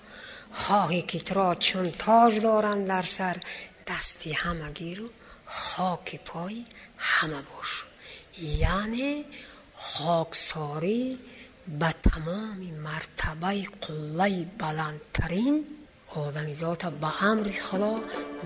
хоҳӣ 0.62 1.02
ки 1.10 1.20
туро 1.28 1.50
чун 1.66 1.88
тоҷ 2.04 2.34
доранд 2.46 2.84
дар 2.92 3.06
сар 3.18 3.38
дасти 3.90 4.30
ҳама 4.42 4.70
гиру 4.80 5.08
хоки 5.60 6.18
пои 6.30 6.60
ҳама 7.12 7.42
бош 7.50 7.70
яъне 8.78 9.12
хоксорӣ 9.88 11.02
ба 11.80 11.90
тамоми 12.08 12.70
мартабаи 12.88 13.64
қуллаи 13.84 14.40
баландтарин 14.62 15.56
одамизота 16.26 16.88
ба 17.02 17.12
амри 17.32 17.56
худо 17.66 17.94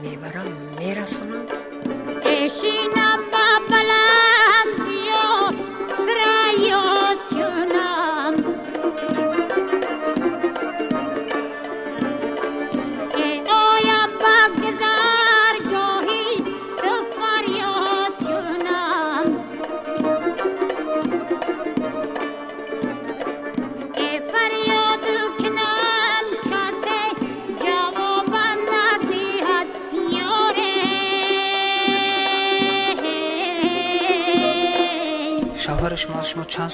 мебарам 0.04 0.50
мерасонам 0.80 1.46
эшинам 2.38 3.20
ба 3.34 3.46
баландиё 3.72 4.01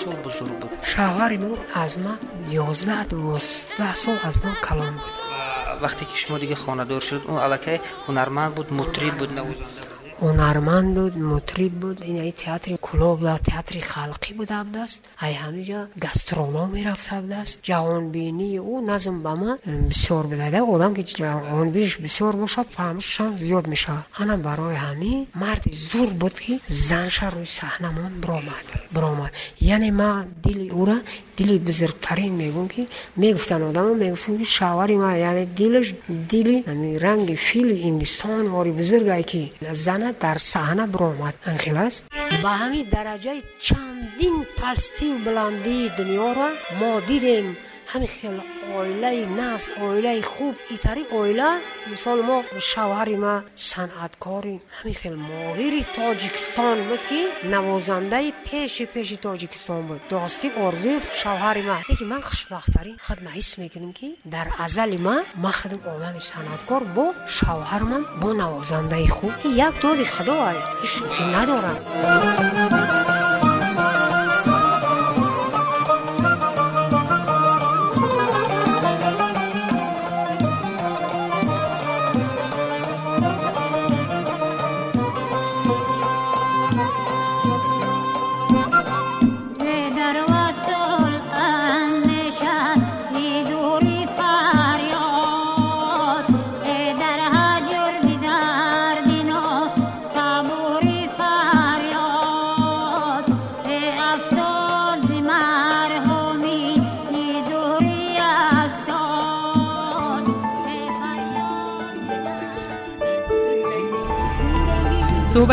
сол 0.02 0.16
бузург 0.26 0.56
буд. 0.62 0.72
Шавҳари 0.92 1.38
мо 1.44 1.52
аз 1.84 1.94
ман 2.04 2.20
ёздаҳ 2.68 3.02
дувоздаҳ 3.12 3.94
сол 4.04 4.18
аз 4.30 4.38
ман 4.44 4.56
калон 4.68 4.94
буд. 5.02 5.16
Вақте 5.84 6.04
ки 6.10 6.16
шумо 6.22 6.38
дига 6.42 6.58
хонадор 6.64 7.02
шуд 7.10 7.24
ӯ 7.32 7.34
аллакай 7.46 7.78
ҳунарманд 8.06 8.52
буд 8.58 8.68
мутриб 8.80 9.14
буд 9.22 9.32
навозанда 9.38 9.77
ҳунарманд 10.24 10.90
буд 10.98 11.14
мутриб 11.32 11.74
буд 11.84 11.98
ин 12.10 12.18
театри 12.44 12.76
кӯло 12.88 13.10
буда 13.20 13.36
театри 13.50 13.80
халқӣ 13.92 14.32
буда 14.40 14.58
будааст 14.68 15.00
ай 15.26 15.34
ҳамиҷа 15.44 15.80
гастроло 16.06 16.64
мерафта 16.76 17.18
будааст 17.24 17.56
ҷавонбинии 17.70 18.60
ӯ 18.74 18.76
назм 18.92 19.16
ба 19.26 19.34
ман 19.42 19.58
бисёр 19.92 20.24
будада 20.32 20.60
одам 20.74 20.92
ки 20.98 21.04
ҷавонбиниш 21.20 21.94
бисёр 22.06 22.34
бошад 22.44 22.68
фаҳмишам 22.78 23.32
зиёд 23.44 23.66
мешавад. 23.74 24.06
Ана 24.22 24.36
барои 24.48 24.78
ҳамин 24.86 25.20
марди 25.44 25.72
зур 25.90 26.10
буд 26.22 26.36
ки 26.44 26.54
занша 26.90 27.28
рӯи 27.36 27.48
саҳнамон 27.60 28.12
биромад. 28.24 28.66
Биромад. 28.96 29.32
Яъне 29.76 29.92
ман 30.02 30.26
дили 30.44 30.68
ӯра 30.82 30.98
дили 31.38 31.56
бузургтарин 31.68 32.34
мегӯм 32.42 32.68
ки 32.74 32.82
мегуфтанд 33.22 33.64
одамо 33.70 33.94
мегуфтанд 34.04 34.38
ки 34.42 34.46
шавари 34.58 34.96
ман 35.04 35.16
яъне 35.30 35.46
дилаш 35.60 35.88
дили 36.08 36.56
ранги 37.06 37.36
фили 37.48 37.76
индистон 37.90 38.46
вори 38.56 38.72
бузургае 38.80 39.24
ки 39.24 39.42
зана 39.86 40.07
дар 40.24 40.38
саҳна 40.54 40.86
биромад 40.94 41.36
анхел 41.52 41.78
аст 41.88 42.02
ба 42.44 42.52
ҳамин 42.62 42.86
дараҷаи 42.96 43.40
чандин 43.66 44.36
пастию 44.60 45.16
буландии 45.26 45.92
дунёро 45.98 46.50
мо 46.80 46.92
дидем. 47.10 47.48
Ҳамин 47.92 48.12
хел 48.20 48.36
оилаи 48.80 49.26
нағз 49.40 49.64
оилаи 49.82 50.22
хуб. 50.22 50.56
Итари 50.76 51.04
оила 51.12 51.60
мисол 51.88 52.20
мо 52.30 52.38
шавҳари 52.70 53.18
ма 53.24 53.36
санъаткори 53.56 54.56
ҳамин 54.78 54.96
хел 55.02 55.16
моҳири 55.30 55.82
тоҷикистон 55.98 56.78
буд 56.90 57.02
ки 57.10 57.22
навозандаи 57.54 58.34
пеши 58.48 58.86
пеши 58.94 59.18
тоҷикистон 59.26 59.82
буд. 59.90 60.02
Дости 60.10 60.48
орзуев 60.66 61.04
шавҳари 61.22 61.64
ма. 61.70 61.78
Леки 61.90 62.06
ман 62.12 62.22
хушбахттарин 62.30 62.98
худ 63.06 63.20
ма 63.26 63.32
ҳис 63.38 63.50
мекунам 63.62 63.92
ки 64.00 64.08
дар 64.34 64.48
азали 64.66 64.98
ма 65.08 65.16
ма 65.44 65.52
худам 65.60 65.82
одами 65.94 66.22
санъаткор 66.32 66.82
бо 66.96 67.06
шавҳарман 67.38 68.04
бо 68.22 68.30
навозандаи 68.42 69.08
хуб. 69.18 69.34
Як 69.68 69.74
доди 69.84 70.06
худо 70.16 70.36
шӯхӣ 70.92 71.24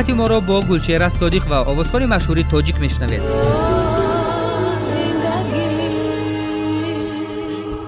надорад 0.05 0.11
суҳбати 0.11 0.13
моро 0.13 0.41
бо 0.41 0.61
гулчера 0.61 1.09
содиқ 1.11 1.45
ва 1.49 1.59
овозхони 1.73 2.07
машҳури 2.07 2.45
тоҷик 2.53 2.77
мешунавед 2.85 3.23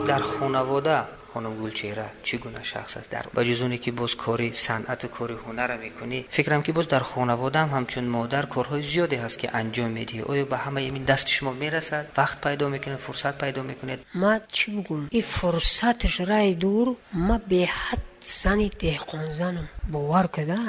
дар 0.06 0.22
хонавода 0.22 0.96
хонум 1.32 1.54
гулчера 1.62 2.06
чӣ 2.26 2.36
гуна 2.38 2.62
шахс 2.64 2.96
аст 2.96 3.10
дар 3.10 3.24
ба 3.34 3.42
ҷуз 3.44 3.60
оне 3.66 3.78
ки 3.78 3.90
боз 3.90 4.14
кори 4.14 4.48
санъату 4.66 5.08
кори 5.16 5.36
ҳунара 5.44 5.76
мекунӣ 5.84 6.18
фикрам 6.36 6.62
ки 6.62 6.72
боз 6.72 6.86
дар 6.86 7.02
хонаводаам 7.02 7.68
ҳамчун 7.76 8.06
модар 8.16 8.44
корҳои 8.54 8.82
зиёде 8.92 9.16
ҳаст 9.24 9.36
ки 9.40 9.46
анҷом 9.60 9.90
медиҳӣ 9.98 10.22
оё 10.32 10.44
ба 10.52 10.56
ҳамаи 10.64 10.90
мин 10.96 11.04
дасти 11.10 11.30
шумо 11.36 11.52
мерасад 11.62 12.04
вақт 12.20 12.36
пайдо 12.44 12.64
мекунед 12.74 13.00
фурсат 13.06 13.34
пайдо 13.42 13.60
мекунед 13.70 13.98
ма 14.22 14.34
чӣ 14.56 14.68
бигӯм 14.76 15.02
и 15.18 15.20
фурсаташ 15.36 16.14
раи 16.30 16.54
дур 16.64 16.86
ма 17.28 17.36
беҳад 17.52 18.00
зани 18.42 18.68
деҳқонзанам 18.80 19.68
бовар 19.92 20.26
када 20.36 20.60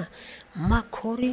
ма 0.70 0.82
кори 0.98 1.32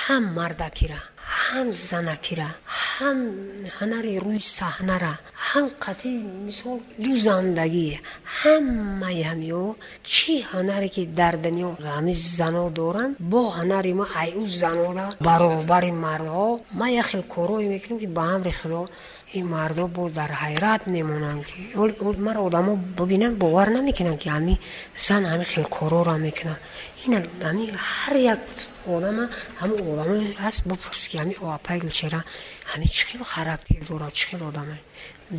ҳам 0.00 0.24
мардакира 0.38 1.02
ҳам 1.44 1.68
занакира 1.90 2.50
ҳам 2.84 3.18
ҳанари 3.76 4.12
рӯи 4.24 4.40
саҳнара 4.58 5.14
ҳам 5.48 5.66
қатъи 5.84 6.14
мисол 6.46 6.78
ду 7.04 7.12
зандагӣ 7.26 7.88
ҳамаи 8.38 9.20
ҳамио 9.30 9.66
чӣ 10.12 10.34
ҳанаре 10.52 10.88
ки 10.94 11.02
дар 11.20 11.34
дунё 11.44 11.68
ҳами 11.96 12.12
зано 12.38 12.64
доранд? 12.78 13.12
Бо 13.32 13.42
ҳанари 13.58 13.92
ма 14.00 14.06
айу 14.22 14.42
занода 14.62 15.06
баробари 15.28 15.92
мардҳо 16.06 16.48
ма 16.78 16.86
як 17.00 17.06
хел 17.10 17.22
корое 17.34 17.66
мекунем 17.74 17.98
ки 18.02 18.08
ба 18.16 18.24
амри 18.34 18.52
худо 18.60 18.82
ин 19.38 19.46
мардо 19.54 19.84
бо 19.96 20.02
дар 20.18 20.30
ҳайрат 20.42 20.82
мемонанд 20.96 21.42
ки 21.48 21.58
маро 22.26 22.40
одамо 22.48 22.72
бубинанд 22.98 23.36
бовар 23.42 23.68
намекунанд 23.76 24.18
ки 24.22 24.28
ҳами 24.36 24.54
зан 25.06 25.22
ҳами 25.30 25.44
хел 25.52 25.64
короро 25.76 26.14
мекунанд 26.26 26.60
ин 27.06 27.14
ҳар 27.90 28.16
як 28.34 28.40
одама 28.94 29.24
ҳам 29.60 29.70
одамо 29.92 30.14
ҳаст 30.44 30.62
бупурс 30.70 31.02
ки 31.08 31.16
ҳами 31.20 31.34
опайгл 31.56 31.90
чера 31.98 32.20
ҳами 32.70 32.86
чӣ 32.96 33.02
хел 33.10 33.22
характер 33.34 33.80
дорад 33.90 34.12
чӣ 34.18 34.24
хел 34.30 34.42
одама 34.50 34.76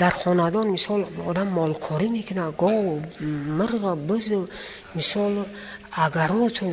дар 0.01 0.13
хонадон 0.21 0.67
мисол 0.75 1.01
одам 1.29 1.47
молкорӣ 1.59 2.07
мекунад 2.17 2.51
гов 2.63 2.75
мирға 3.59 3.93
бизу 4.09 4.39
мисол 4.97 5.33
агароту 6.05 6.67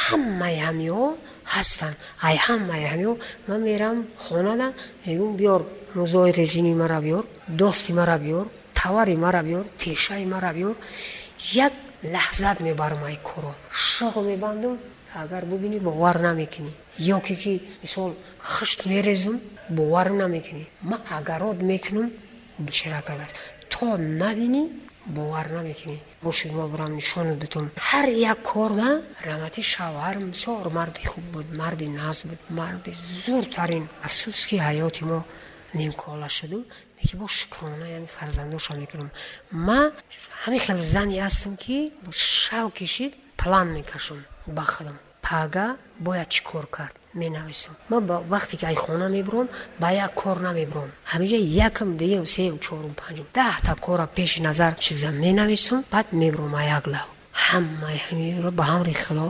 ҳамаи 0.00 0.56
ҳамиҳо 0.66 1.06
ҳастанд. 1.54 1.96
Ай 2.28 2.36
ҳамаи 2.46 2.84
ҳамиҳо 2.92 3.14
ман 3.48 3.60
мерам 3.68 3.96
хонада 4.24 4.68
мегӯм 5.06 5.32
биёр 5.40 5.60
музои 5.98 6.30
резини 6.40 6.74
мара 6.82 6.98
биёр 7.06 7.24
дости 7.62 7.90
мара 7.98 8.16
биёр 8.24 8.46
тавари 8.80 9.16
мара 9.24 9.40
биёр 9.48 9.64
тешаи 9.82 10.24
мара 10.34 10.50
биёр 10.58 10.76
як 11.42 11.72
лаҳзат 12.02 12.60
мебарам 12.60 13.04
ай 13.04 13.16
коро 13.16 13.54
шоғ 13.70 14.14
мебандам 14.30 14.78
агар 15.14 15.44
бубинӣ 15.44 15.78
бовар 15.80 16.16
намекунӣ. 16.20 16.72
Ё 16.98 17.20
ки 17.20 17.60
мисол 17.82 18.14
хишт 18.40 18.86
мерезум 18.86 19.40
бовар 19.68 20.10
намекунӣ. 20.10 20.64
Ма 20.82 20.96
агарот 21.10 21.58
мекунам 21.62 22.10
чиракадаст 22.70 23.36
то 23.70 23.96
набинӣ 23.96 24.62
бовар 25.06 25.50
намекунӣ. 25.50 25.98
Боши 26.22 26.48
ма 26.50 26.68
бурам 26.68 26.94
нишонат 26.94 27.38
битум. 27.38 27.70
Ҳар 27.76 28.06
як 28.08 28.42
корда 28.42 29.02
рамати 29.24 29.62
шавҳар 29.62 30.16
бисёр 30.18 30.68
марди 30.70 31.04
хуб 31.04 31.24
буд 31.34 31.48
марди 31.56 31.86
наз 31.88 32.24
буд 32.24 32.40
марди 32.48 32.92
зуртарин. 33.24 33.88
Афсӯс 34.06 34.46
ки 34.48 34.56
ҳаёти 34.56 35.02
мо 35.04 35.24
нимкола 35.74 36.28
шуду 36.28 36.64
ки 37.08 37.16
бо 37.16 37.26
шукрона 37.28 37.86
яъне 37.96 38.06
фарзандоша 38.06 38.74
мекунам. 38.74 39.10
Ма 39.50 39.80
ҳамин 40.44 40.60
хел 40.66 40.78
зане 40.94 41.16
ҳастам 41.26 41.56
ки 41.56 41.92
шав 42.12 42.72
кишид 42.72 43.12
план 43.36 43.68
мекашам 43.76 44.20
ба 44.46 44.64
худам 44.72 44.98
пага 45.22 45.66
бояд 46.06 46.28
чӣ 46.34 46.42
кор 46.50 46.66
кард? 46.66 46.94
Менависам. 47.14 47.74
Ма 47.90 47.98
вақте 48.32 48.54
ки 48.56 48.64
ай 48.64 48.74
хона 48.74 49.08
мебурам 49.08 49.48
ба 49.80 49.88
як 50.04 50.14
кор 50.14 50.36
намебурам 50.40 50.90
ҳамиҷа 51.12 51.38
якм 51.68 51.88
дуюм 52.00 52.26
сеюм 52.34 52.58
чорум 52.58 52.94
панҷум 53.00 53.26
даҳта 53.38 53.74
кора 53.86 54.06
пеши 54.06 54.38
назар 54.48 54.72
чиза 54.84 55.10
менависам 55.24 55.84
баъд 55.92 56.06
мебурам 56.12 56.54
а 56.54 56.62
як 56.78 56.84
лав. 56.94 57.08
Ҳамаи 57.46 57.98
ҳамиро 58.06 58.50
ба 58.58 58.64
ҳамри 58.72 58.94
худо 59.04 59.26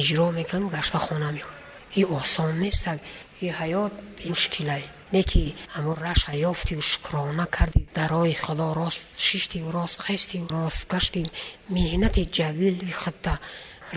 иҷро 0.00 0.26
мекунам 0.38 0.68
гашта 0.76 0.98
хона 1.06 1.30
меом 1.36 1.54
и 2.00 2.04
осон 2.04 2.58
нестак 2.58 2.98
и 3.40 3.46
ҳаёт 3.58 3.92
мушкилае 4.30 4.84
не 5.14 5.22
ки 5.30 5.54
ҳамо 5.74 5.92
раша 6.04 6.32
ёфтиву 6.50 6.82
шукрона 6.92 7.46
карди 7.56 7.82
дарои 7.98 8.34
худо 8.44 8.66
рост 8.80 9.02
шиштиву 9.26 9.70
рост 9.78 9.98
хестиву 10.06 10.46
рост 10.56 10.80
гаштим 10.92 11.26
меҳнати 11.74 12.22
ҷавили 12.36 12.90
худта 13.02 13.34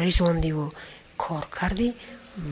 резондиву 0.01 0.65
кор 1.23 1.45
кардӣ 1.57 1.87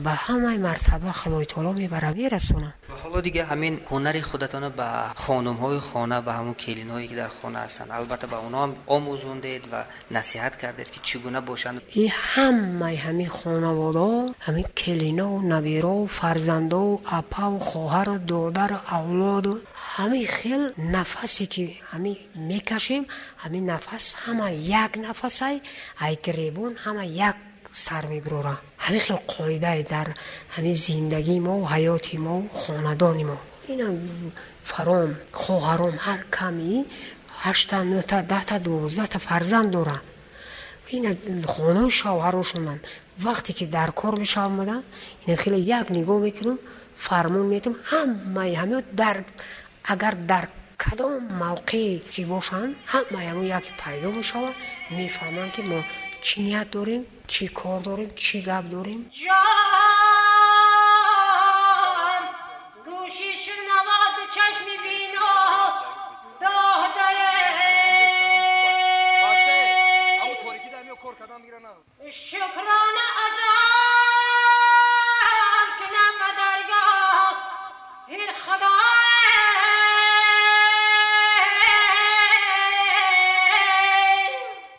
ба 0.04 0.14
ҳамаи 0.26 0.58
мартаба 0.58 1.12
худои 1.20 1.46
таоло 1.52 1.72
мебара 1.72 2.10
мерасонам 2.20 2.72
ҳоло 3.02 3.18
дига 3.26 3.42
ҳамин 3.50 3.74
ҳунари 3.90 4.20
худатона 4.30 4.68
ба 4.80 4.88
хонумҳои 5.24 5.80
хона 5.88 6.18
ба 6.26 6.32
ҳамун 6.38 6.54
келинҳое 6.64 7.06
ки 7.10 7.16
дар 7.22 7.30
хона 7.38 7.58
ҳастанд. 7.64 7.90
Албатта 7.98 8.26
ба 8.32 8.38
онҳоам 8.46 8.72
омӯзондед 8.96 9.62
ва 9.72 9.80
насиҳат 10.16 10.54
кардед 10.62 10.88
ки 10.94 10.98
чӣ 11.06 11.16
гуна 11.24 11.40
бошанд. 11.50 11.78
И 12.02 12.04
ҳамаи 12.32 12.96
ҳамин 13.06 13.30
хонаводо 13.38 14.10
ҳамин 14.46 14.66
келинову 14.82 15.36
набирову 15.54 16.04
фарзандову 16.18 17.02
апаву 17.20 17.58
хоҳару 17.70 18.16
додару 18.32 18.78
авлоду 18.96 19.52
ҳамин 19.96 20.26
хел 20.38 20.62
нафасе 20.96 21.44
ки 21.52 21.64
ҳамин 21.90 22.16
мекашем 22.50 23.02
ҳамин 23.42 23.64
нафас 23.72 24.04
ҳама 24.24 24.48
як 24.82 24.92
нафасай 25.06 25.56
ай 26.04 26.14
гиребон 26.24 26.72
ҳама 26.84 27.04
як 27.30 27.36
сар 27.84 28.04
мебурора 28.12 28.54
ҳамин 28.84 29.02
хел 29.06 29.18
қоидае 29.34 29.82
дар 29.94 30.08
ҳамин 30.54 30.76
зиндагии 30.86 31.40
мо 31.46 31.54
ҳаёти 31.72 32.16
мо 32.26 32.36
хонадони 32.60 33.24
мо. 33.30 33.38
Ина 33.72 33.86
фаром 34.70 35.10
хоҳаром 35.42 35.96
ҳар 36.06 36.20
ками 36.36 36.84
ҳашта 37.44 37.78
нӯта 37.92 38.18
даҳта 38.32 38.56
дувоздата 38.66 39.18
фарзанд 39.28 39.70
доранд 39.76 40.04
ина 40.96 41.10
хонаи 41.54 41.90
шавҳарошонанд 42.00 42.82
вақте 43.26 43.50
ки 43.58 43.64
дар 43.76 43.90
кор 44.00 44.14
мешавам 44.22 44.54
буда 44.60 44.76
ина 45.24 45.34
хеле 45.42 45.58
як 45.78 45.86
нигоҳ 45.96 46.18
мекунам 46.26 46.58
фармон 47.06 47.46
метам. 47.54 47.74
Ҳамаи 47.90 48.52
ҳамё 48.62 48.78
дар 49.02 49.16
агар 49.92 50.14
дар 50.32 50.44
кадом 50.82 51.12
мавқее 51.44 51.94
ки 52.12 52.22
бошанд 52.32 52.70
ҳамаи 52.92 53.26
ҳамо 53.30 53.42
яке 53.58 53.70
пайдо 53.82 54.08
мешавад 54.18 54.54
мефаҳманд 54.98 55.50
ки 55.54 55.62
мо 55.70 55.78
чӣ 56.24 56.36
ният 56.46 56.68
дорем 56.76 57.02
چی 57.26 57.48
کار 57.48 57.80
داریم؟ 57.80 58.14
چی 58.14 58.42
گب 58.42 58.70
داریم؟ 58.70 59.10
جان 59.12 59.34
گوشی 62.84 63.32
شنواد 63.36 64.16
چشمی 64.34 64.76
بینا 64.82 65.72
داده 66.40 67.06
شکرانه 72.10 73.06
اجام 73.26 73.66
که 75.78 75.84
نم 75.94 76.20
درگاه 76.38 77.36
ای 78.08 78.32
خدا. 78.32 78.76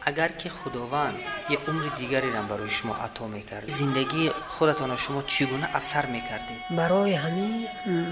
اگر 0.06 0.28
که 0.28 0.50
خداوند 0.50 1.37
агар 1.48 1.56
ки 1.56 1.56
худованд 1.56 1.68
е 1.68 1.72
умри 1.72 1.92
дигарерам 1.98 2.48
барои 2.48 2.70
шумо 2.70 2.96
ато 3.04 3.28
мекард 3.28 3.70
зиндагии 3.70 4.32
худатонро 4.48 4.98
шумо 4.98 5.22
чӣ 5.22 5.46
гуна 5.46 5.68
асар 5.74 6.08
мекардед 6.08 6.60
барои 6.70 7.16
ҳамин 7.16 7.68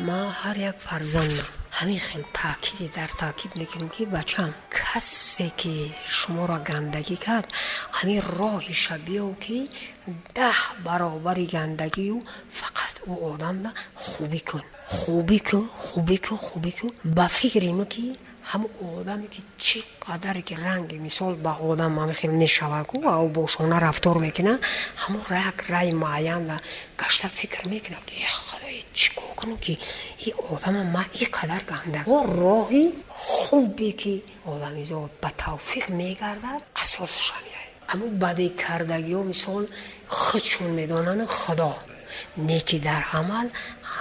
ма 0.08 0.36
ҳар 0.42 0.58
як 0.58 0.78
фарзандам 0.80 1.48
ҳамин 1.72 2.00
хел 2.00 2.24
таъкиди 2.34 2.92
дар 2.96 3.10
таъкид 3.20 3.56
мекунем 3.56 3.90
ки 3.90 4.06
бачам 4.06 4.54
касе 4.70 5.50
ки 5.58 5.94
шуморо 6.18 6.58
гандагӣ 6.70 7.18
кард 7.26 7.50
ҳамин 7.98 8.22
роҳиша 8.40 8.98
биёв 9.08 9.40
ки 9.44 9.58
даҳ 10.36 10.58
баробари 10.86 11.46
гандагию 11.46 12.24
фақат 12.60 12.96
ӯ 13.12 13.14
одамда 13.32 13.70
хубӣ 13.96 14.40
кун 14.50 14.64
хубӣ 14.96 15.40
кун 15.48 15.64
хубӣ 15.86 16.18
кун 16.26 16.38
хубӣ 16.38 16.72
кун 16.78 16.92
ба 17.18 17.28
фикри 17.38 17.72
мо 17.80 17.86
ки 17.94 18.06
ҳамн 18.52 18.70
одаме 19.00 19.28
ки 19.34 19.42
чӣ 19.66 19.80
қадаре 20.06 20.42
ки 20.48 20.56
ранги 20.66 20.98
мисол 21.08 21.34
ба 21.46 21.54
одам 21.70 22.00
амхел 22.00 22.32
мешавадку 22.44 22.98
ав 23.18 23.26
бошона 23.38 23.78
рафтор 23.86 24.18
мекуна 24.26 24.54
ҳамн 25.04 25.20
як 25.52 25.58
рай 25.74 25.90
муайянда 26.04 26.56
гашта 27.02 27.28
фикр 27.40 27.62
мекуна 27.74 28.00
ки 28.08 28.16
худои 28.48 28.82
чӣ 29.00 29.08
кор 29.18 29.32
кунам 29.40 29.58
ки 29.66 29.74
и 30.28 30.30
одама 30.54 30.84
ма 30.96 31.04
и 31.22 31.26
қадар 31.38 31.62
ганда 31.72 32.00
о 32.16 32.18
роҳи 32.42 32.84
хубе 33.10 33.92
ки 34.02 34.14
одамизод 34.54 35.12
ба 35.22 35.30
тавфиқ 35.44 35.86
мегардад 36.00 36.62
асосашан 36.84 37.46
амн 37.94 38.10
баде 38.24 38.48
кардагиҳо 38.64 39.24
мисол 39.32 39.64
худ 40.08 40.44
чун 40.52 40.70
медонанд 40.80 41.22
худо 41.40 41.72
неки 42.50 42.78
дар 42.80 43.04
амал 43.20 43.48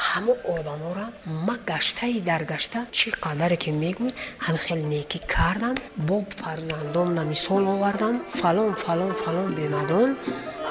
ҳама 0.03 0.35
одаморо 0.57 1.07
ма 1.47 1.55
гаштаи 1.71 2.19
даргашта 2.31 2.81
чӣ 2.97 3.09
қадаре 3.25 3.57
ки 3.63 3.71
мегӯй 3.83 4.11
ҳамхел 4.47 4.81
некӣ 4.93 5.19
кардам 5.35 5.77
бо 6.09 6.17
фарзандонна 6.41 7.23
мисол 7.33 7.63
овардам 7.75 8.15
фалон 8.39 8.73
фалон 8.83 9.13
фалон 9.23 9.49
бемадон. 9.59 10.11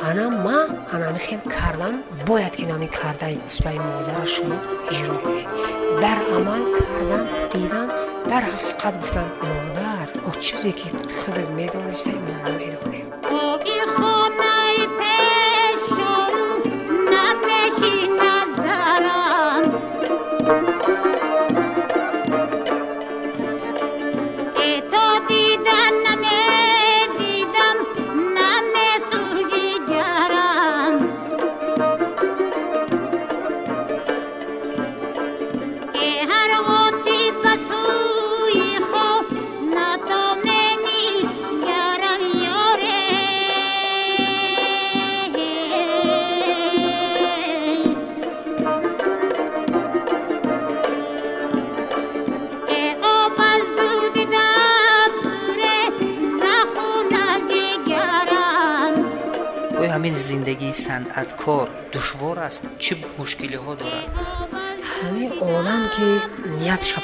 Ана 0.10 0.26
ма 0.46 0.58
анамихел 0.96 1.42
кардам 1.56 1.96
бояд 2.28 2.54
ки 2.58 2.66
нами 2.72 2.88
кардаи 3.00 3.36
гуфтаи 3.44 3.80
модара 3.88 4.26
шумо 4.34 4.58
иҷро 4.92 5.18
кунед 5.24 5.48
дар 6.04 6.18
амал 6.38 6.64
кардам 6.78 7.26
дидам 7.52 7.88
дар 8.32 8.44
ҳақиқат 8.52 8.96
гуфтам 9.02 9.28
модар 9.48 10.08
о 10.30 10.32
чизе 10.44 10.72
ки 10.80 10.88
худат 11.20 11.50
медонистай 11.60 12.18
мо 12.26 12.34
намедонем 12.46 13.08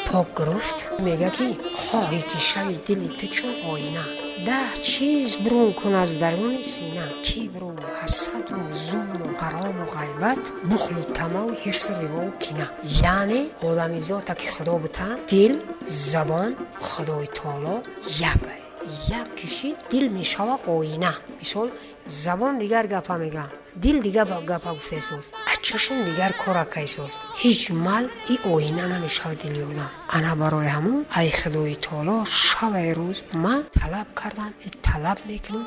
ниятша 0.09 0.23
пок 0.23 0.27
гирифт 0.37 0.77
мега 1.05 1.29
ки 1.29 1.57
хоҳӣ 1.83 2.21
ки 2.29 2.39
шави 2.49 2.77
дили 2.87 3.09
ту 3.19 3.27
чун 3.35 3.53
оина 3.73 4.03
даҳ 4.47 4.69
чиз 4.87 5.37
бурун 5.43 5.73
кун 5.79 5.93
аз 6.03 6.11
даруни 6.21 6.63
сина 6.63 7.05
кибру 7.25 7.71
ҳасаду 7.99 8.57
зулму 8.85 9.27
ҳарому 9.41 9.83
ғайбат 9.95 10.41
бухлу 10.69 11.01
тамаву 11.17 11.51
ҳирсу 11.63 11.91
ривоу 12.01 12.29
кина 12.43 12.65
яъне 13.17 13.41
одами 13.67 13.99
зота 14.09 14.33
ки 14.39 14.47
худо 14.53 14.75
бута 14.83 15.07
дил 15.29 15.53
забон 16.11 16.51
худои 16.87 17.27
таоло 17.37 17.75
як 18.31 18.41
як 19.19 19.27
киши 19.39 19.69
дил 19.91 20.05
мешава 20.17 20.55
оина 20.75 21.11
мисол 21.39 21.67
забон 22.23 22.53
дигар 22.61 22.85
гапа 22.93 23.15
мегӯям 23.23 23.49
дил 23.83 23.97
дигар 24.05 24.27
гапа 24.49 24.71
гуфтесоз 24.77 25.25
чашм 25.67 25.97
дигар 26.05 26.33
кора 26.43 26.65
кайсоз 26.75 27.13
ҳеҷ 27.41 27.61
мал 27.85 28.05
и 28.33 28.35
оина 28.53 28.85
намешавад 28.93 29.37
дили 29.43 29.61
одам 29.71 29.91
ана 30.17 30.31
барои 30.41 30.69
ҳамун 30.75 30.99
ай 31.19 31.27
худои 31.39 31.75
таоло 31.85 32.17
шабаи 32.45 32.91
рӯз 32.99 33.17
ман 33.43 33.59
талаб 33.79 34.07
кардам 34.19 34.53
и 34.67 34.69
талаб 34.87 35.19
мекунам 35.29 35.65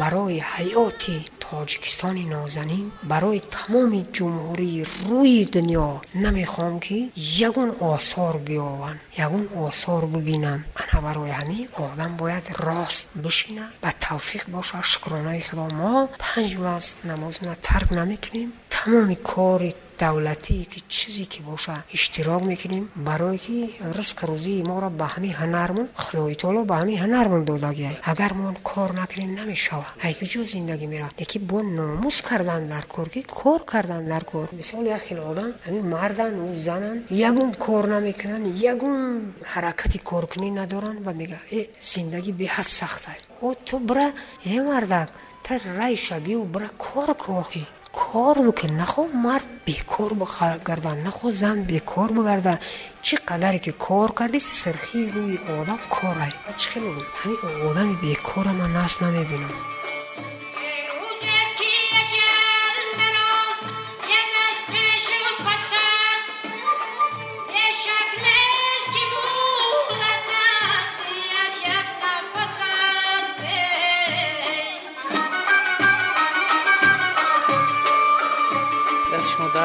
барои 0.00 0.40
ҳаёти 0.52 1.16
тоҷикистони 1.44 2.24
нозанин 2.34 2.86
барои 3.12 3.40
тамоми 3.56 4.02
ҷумҳурии 4.16 4.86
рӯи 5.08 5.42
дунё 5.54 5.88
намехоҳам 6.24 6.76
ки 6.84 6.98
ягон 7.48 7.70
осор 7.92 8.34
биёванд 8.48 9.00
ягон 9.24 9.44
осор 9.66 10.02
бубинам 10.14 10.60
ана 10.82 10.96
барои 11.06 11.32
ҳамин 11.38 11.66
одам 11.86 12.12
бояд 12.20 12.44
рост 12.66 13.04
бишина 13.24 13.64
ба 13.82 13.90
тавфиқ 14.06 14.44
боша 14.54 14.80
шукронаи 14.92 15.40
худо 15.48 15.66
мо 15.80 15.94
панҷ 16.24 16.50
вақт 16.64 16.96
намозна 17.42 17.56
тарк 17.62 17.90
намекунем. 17.90 18.52
Тамоми 18.68 19.16
кори 19.16 19.74
давлатӣ 19.98 20.64
ки 20.64 20.80
чизе 20.88 21.24
ки 21.24 21.40
боша 21.42 21.84
иштирок 21.92 22.42
мекунем 22.42 22.90
барое 22.96 23.38
ки 23.38 23.74
ризқи 23.96 24.24
рӯзии 24.26 24.62
моро 24.62 24.90
ба 24.90 25.06
ҳамин 25.14 25.34
ҳанармон 25.40 25.88
худои 25.94 26.34
таоло 26.34 26.64
ба 26.64 26.74
ҳамин 26.80 26.98
ҳанармон 27.04 27.44
додагиай 27.44 27.96
агар 28.04 28.32
мо 28.34 28.54
кор 28.62 28.92
накунем 28.92 29.34
намешавад 29.34 29.92
ай 30.04 30.12
куҷо 30.14 30.44
зиндагӣ 30.44 30.86
меравад 30.86 31.14
яки 31.24 31.38
бо 31.38 31.62
номус 31.62 32.20
кардан 32.28 32.66
дар 32.66 32.84
кор 32.94 33.08
ки 33.08 33.22
кор 33.22 33.60
кардан 33.64 34.04
дар 34.12 34.24
кор. 34.24 34.48
Мисол 34.52 34.84
як 34.84 35.02
хел 35.08 35.20
одам 35.30 35.50
ҳамин 35.66 35.84
мардан 35.94 36.32
ӯ 36.46 36.52
занан 36.66 36.98
ягон 37.10 37.54
кор 37.54 37.84
намекунанд 37.86 38.46
ягон 38.72 38.96
ҳаракати 39.52 39.98
коркунӣ 40.10 40.50
надоранд 40.50 41.00
ва 41.06 41.12
мега 41.20 41.38
э 41.58 41.60
зиндагӣ 41.92 42.32
беҳад 42.40 42.68
сахтае 42.80 43.18
о 43.40 43.54
ту 43.66 43.78
бира 43.78 44.08
э 44.44 44.56
мардак 44.68 45.08
та 45.48 45.60
райша 45.78 46.18
биё 46.24 46.40
бира 46.52 46.68
кор 46.84 47.10
кохӣ 47.24 47.62
кор 47.92 48.36
бикун 48.46 48.72
нахо 48.76 49.02
мард 49.24 49.48
бекор 49.66 50.12
гарда 50.68 50.92
нахо 51.06 51.32
зан 51.40 51.58
бекор 51.70 52.10
бигарда 52.16 52.54
чӣ 53.06 53.16
қадаре 53.28 53.58
ки 53.64 53.72
кор 53.86 54.10
карди 54.18 54.40
сирхи 54.40 55.00
рӯи 55.14 55.36
одам 55.60 55.80
корай 55.94 56.32
чӣ 56.60 56.66
хеле 56.70 56.90
ҳамин 57.20 57.38
одами 57.68 57.94
бекора 58.02 58.52
ман 58.60 58.72
наст 58.72 59.00
намебинам 59.02 59.75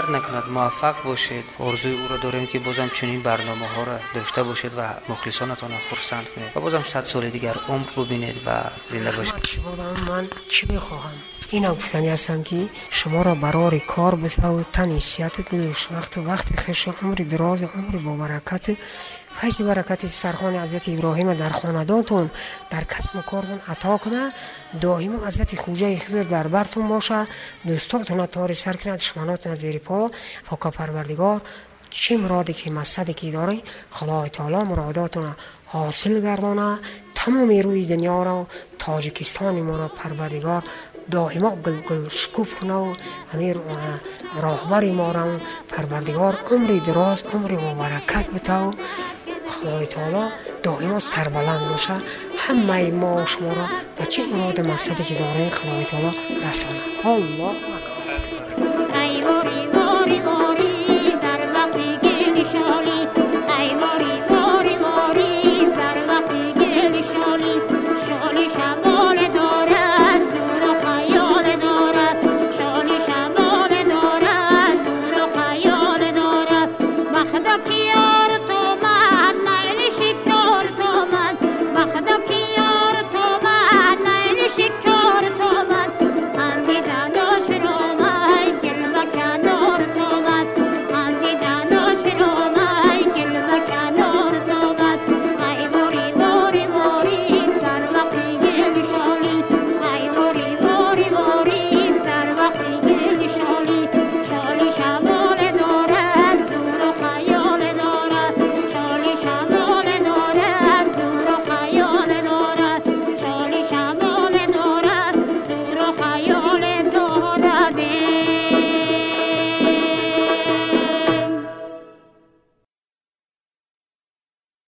дард 0.02 0.14
накунад 0.18 0.48
муваффақ 0.48 0.98
бошед 1.06 1.46
орзуи 1.60 1.96
ӯро 2.04 2.18
дорем 2.26 2.46
ки 2.48 2.58
бозам 2.58 2.90
чунин 2.90 3.22
барномаҳоро 3.22 3.98
дошта 4.16 4.44
бошед 4.44 4.74
ва 4.74 4.88
мухлисонатонро 5.08 5.80
хурсанд 5.90 6.28
кунед 6.34 6.56
ва 6.56 6.62
бозам 6.62 6.84
сад 6.86 7.06
соли 7.08 7.30
дигар 7.30 7.58
умр 7.74 7.88
бубинед 7.96 8.38
ва 8.46 8.58
зинда 8.90 9.12
бошед 9.18 9.36
ман 10.10 10.26
чӣ 10.54 10.64
мехоҳам 10.74 11.18
ина 11.58 11.70
гуфтанӣ 11.78 12.10
ҳастам 12.16 12.40
ки 12.48 12.60
шуморо 12.98 13.34
барори 13.44 13.82
кор 13.94 14.14
бифаву 14.24 14.62
فیض 19.36 19.62
برکت 19.62 20.08
سرخان 20.08 20.56
حضرت 20.56 20.90
ابراهیم 20.90 21.34
در 21.34 21.50
خاندانتون 21.50 22.32
در 22.70 22.84
کسب 22.84 23.16
و 23.16 23.22
کارتون 23.22 23.60
عطا 23.68 23.98
کنه. 23.98 24.32
دائما 24.82 25.28
حضرت 25.28 25.56
خوجه 25.56 26.00
خضر 26.00 26.24
در 26.24 26.48
برتون 26.48 26.88
باشه. 26.88 27.26
دوستاتون 27.66 28.26
تار 28.26 28.54
سر 28.54 28.74
کنه 28.74 28.96
دشمنات 28.96 29.56
زیر 29.56 29.78
پا 29.78 30.08
فاکا 30.44 30.72
پروردگار 30.72 31.42
چه 31.90 32.18
مرادی 32.18 32.54
که 32.54 32.72
مصدی 32.72 33.14
که 33.14 33.32
داری 33.32 33.64
خدای 33.92 34.30
تعالی 34.30 34.70
مراداتون 34.70 35.36
حاصل 35.66 36.22
گردانه. 36.22 36.80
تمام 37.14 37.50
روی 37.50 37.86
دنیا 37.86 38.24
را 38.24 38.48
تاجکستان 38.80 39.62
ما 39.62 39.78
را 39.78 39.88
پروردگار 39.88 40.64
دائما 41.12 41.56
گل 41.56 41.80
گل 41.82 42.10
شکوف 42.10 42.56
کنه 42.56 42.74
و 42.74 42.94
همین 43.34 43.56
راهبر 44.42 44.92
ما 44.92 45.12
را 45.12 45.40
پروردگار 45.70 46.38
عمر 46.52 46.68
دراز 46.68 47.24
عمر 47.34 47.52
مبارکت 47.52 48.30
بتاو. 48.30 48.74
Мубаракат 49.52 49.60
битаву 49.60 49.60
худои 49.60 49.86
таоло 49.86 50.32
доимо 50.64 51.00
сарбаланд 51.00 51.72
боша 51.72 51.98
ҳамаи 52.44 52.92
мо 53.02 53.26
шуморо 53.32 53.66
ба 53.98 54.06
чӣ 54.12 54.22
муроди 54.32 54.62
мақсаде 54.72 55.04
ки 55.08 55.14
дорем 55.22 55.50
худои 55.58 55.86
таоло 55.92 56.12
расонад 56.46 56.84
аллоҳ 57.12 57.56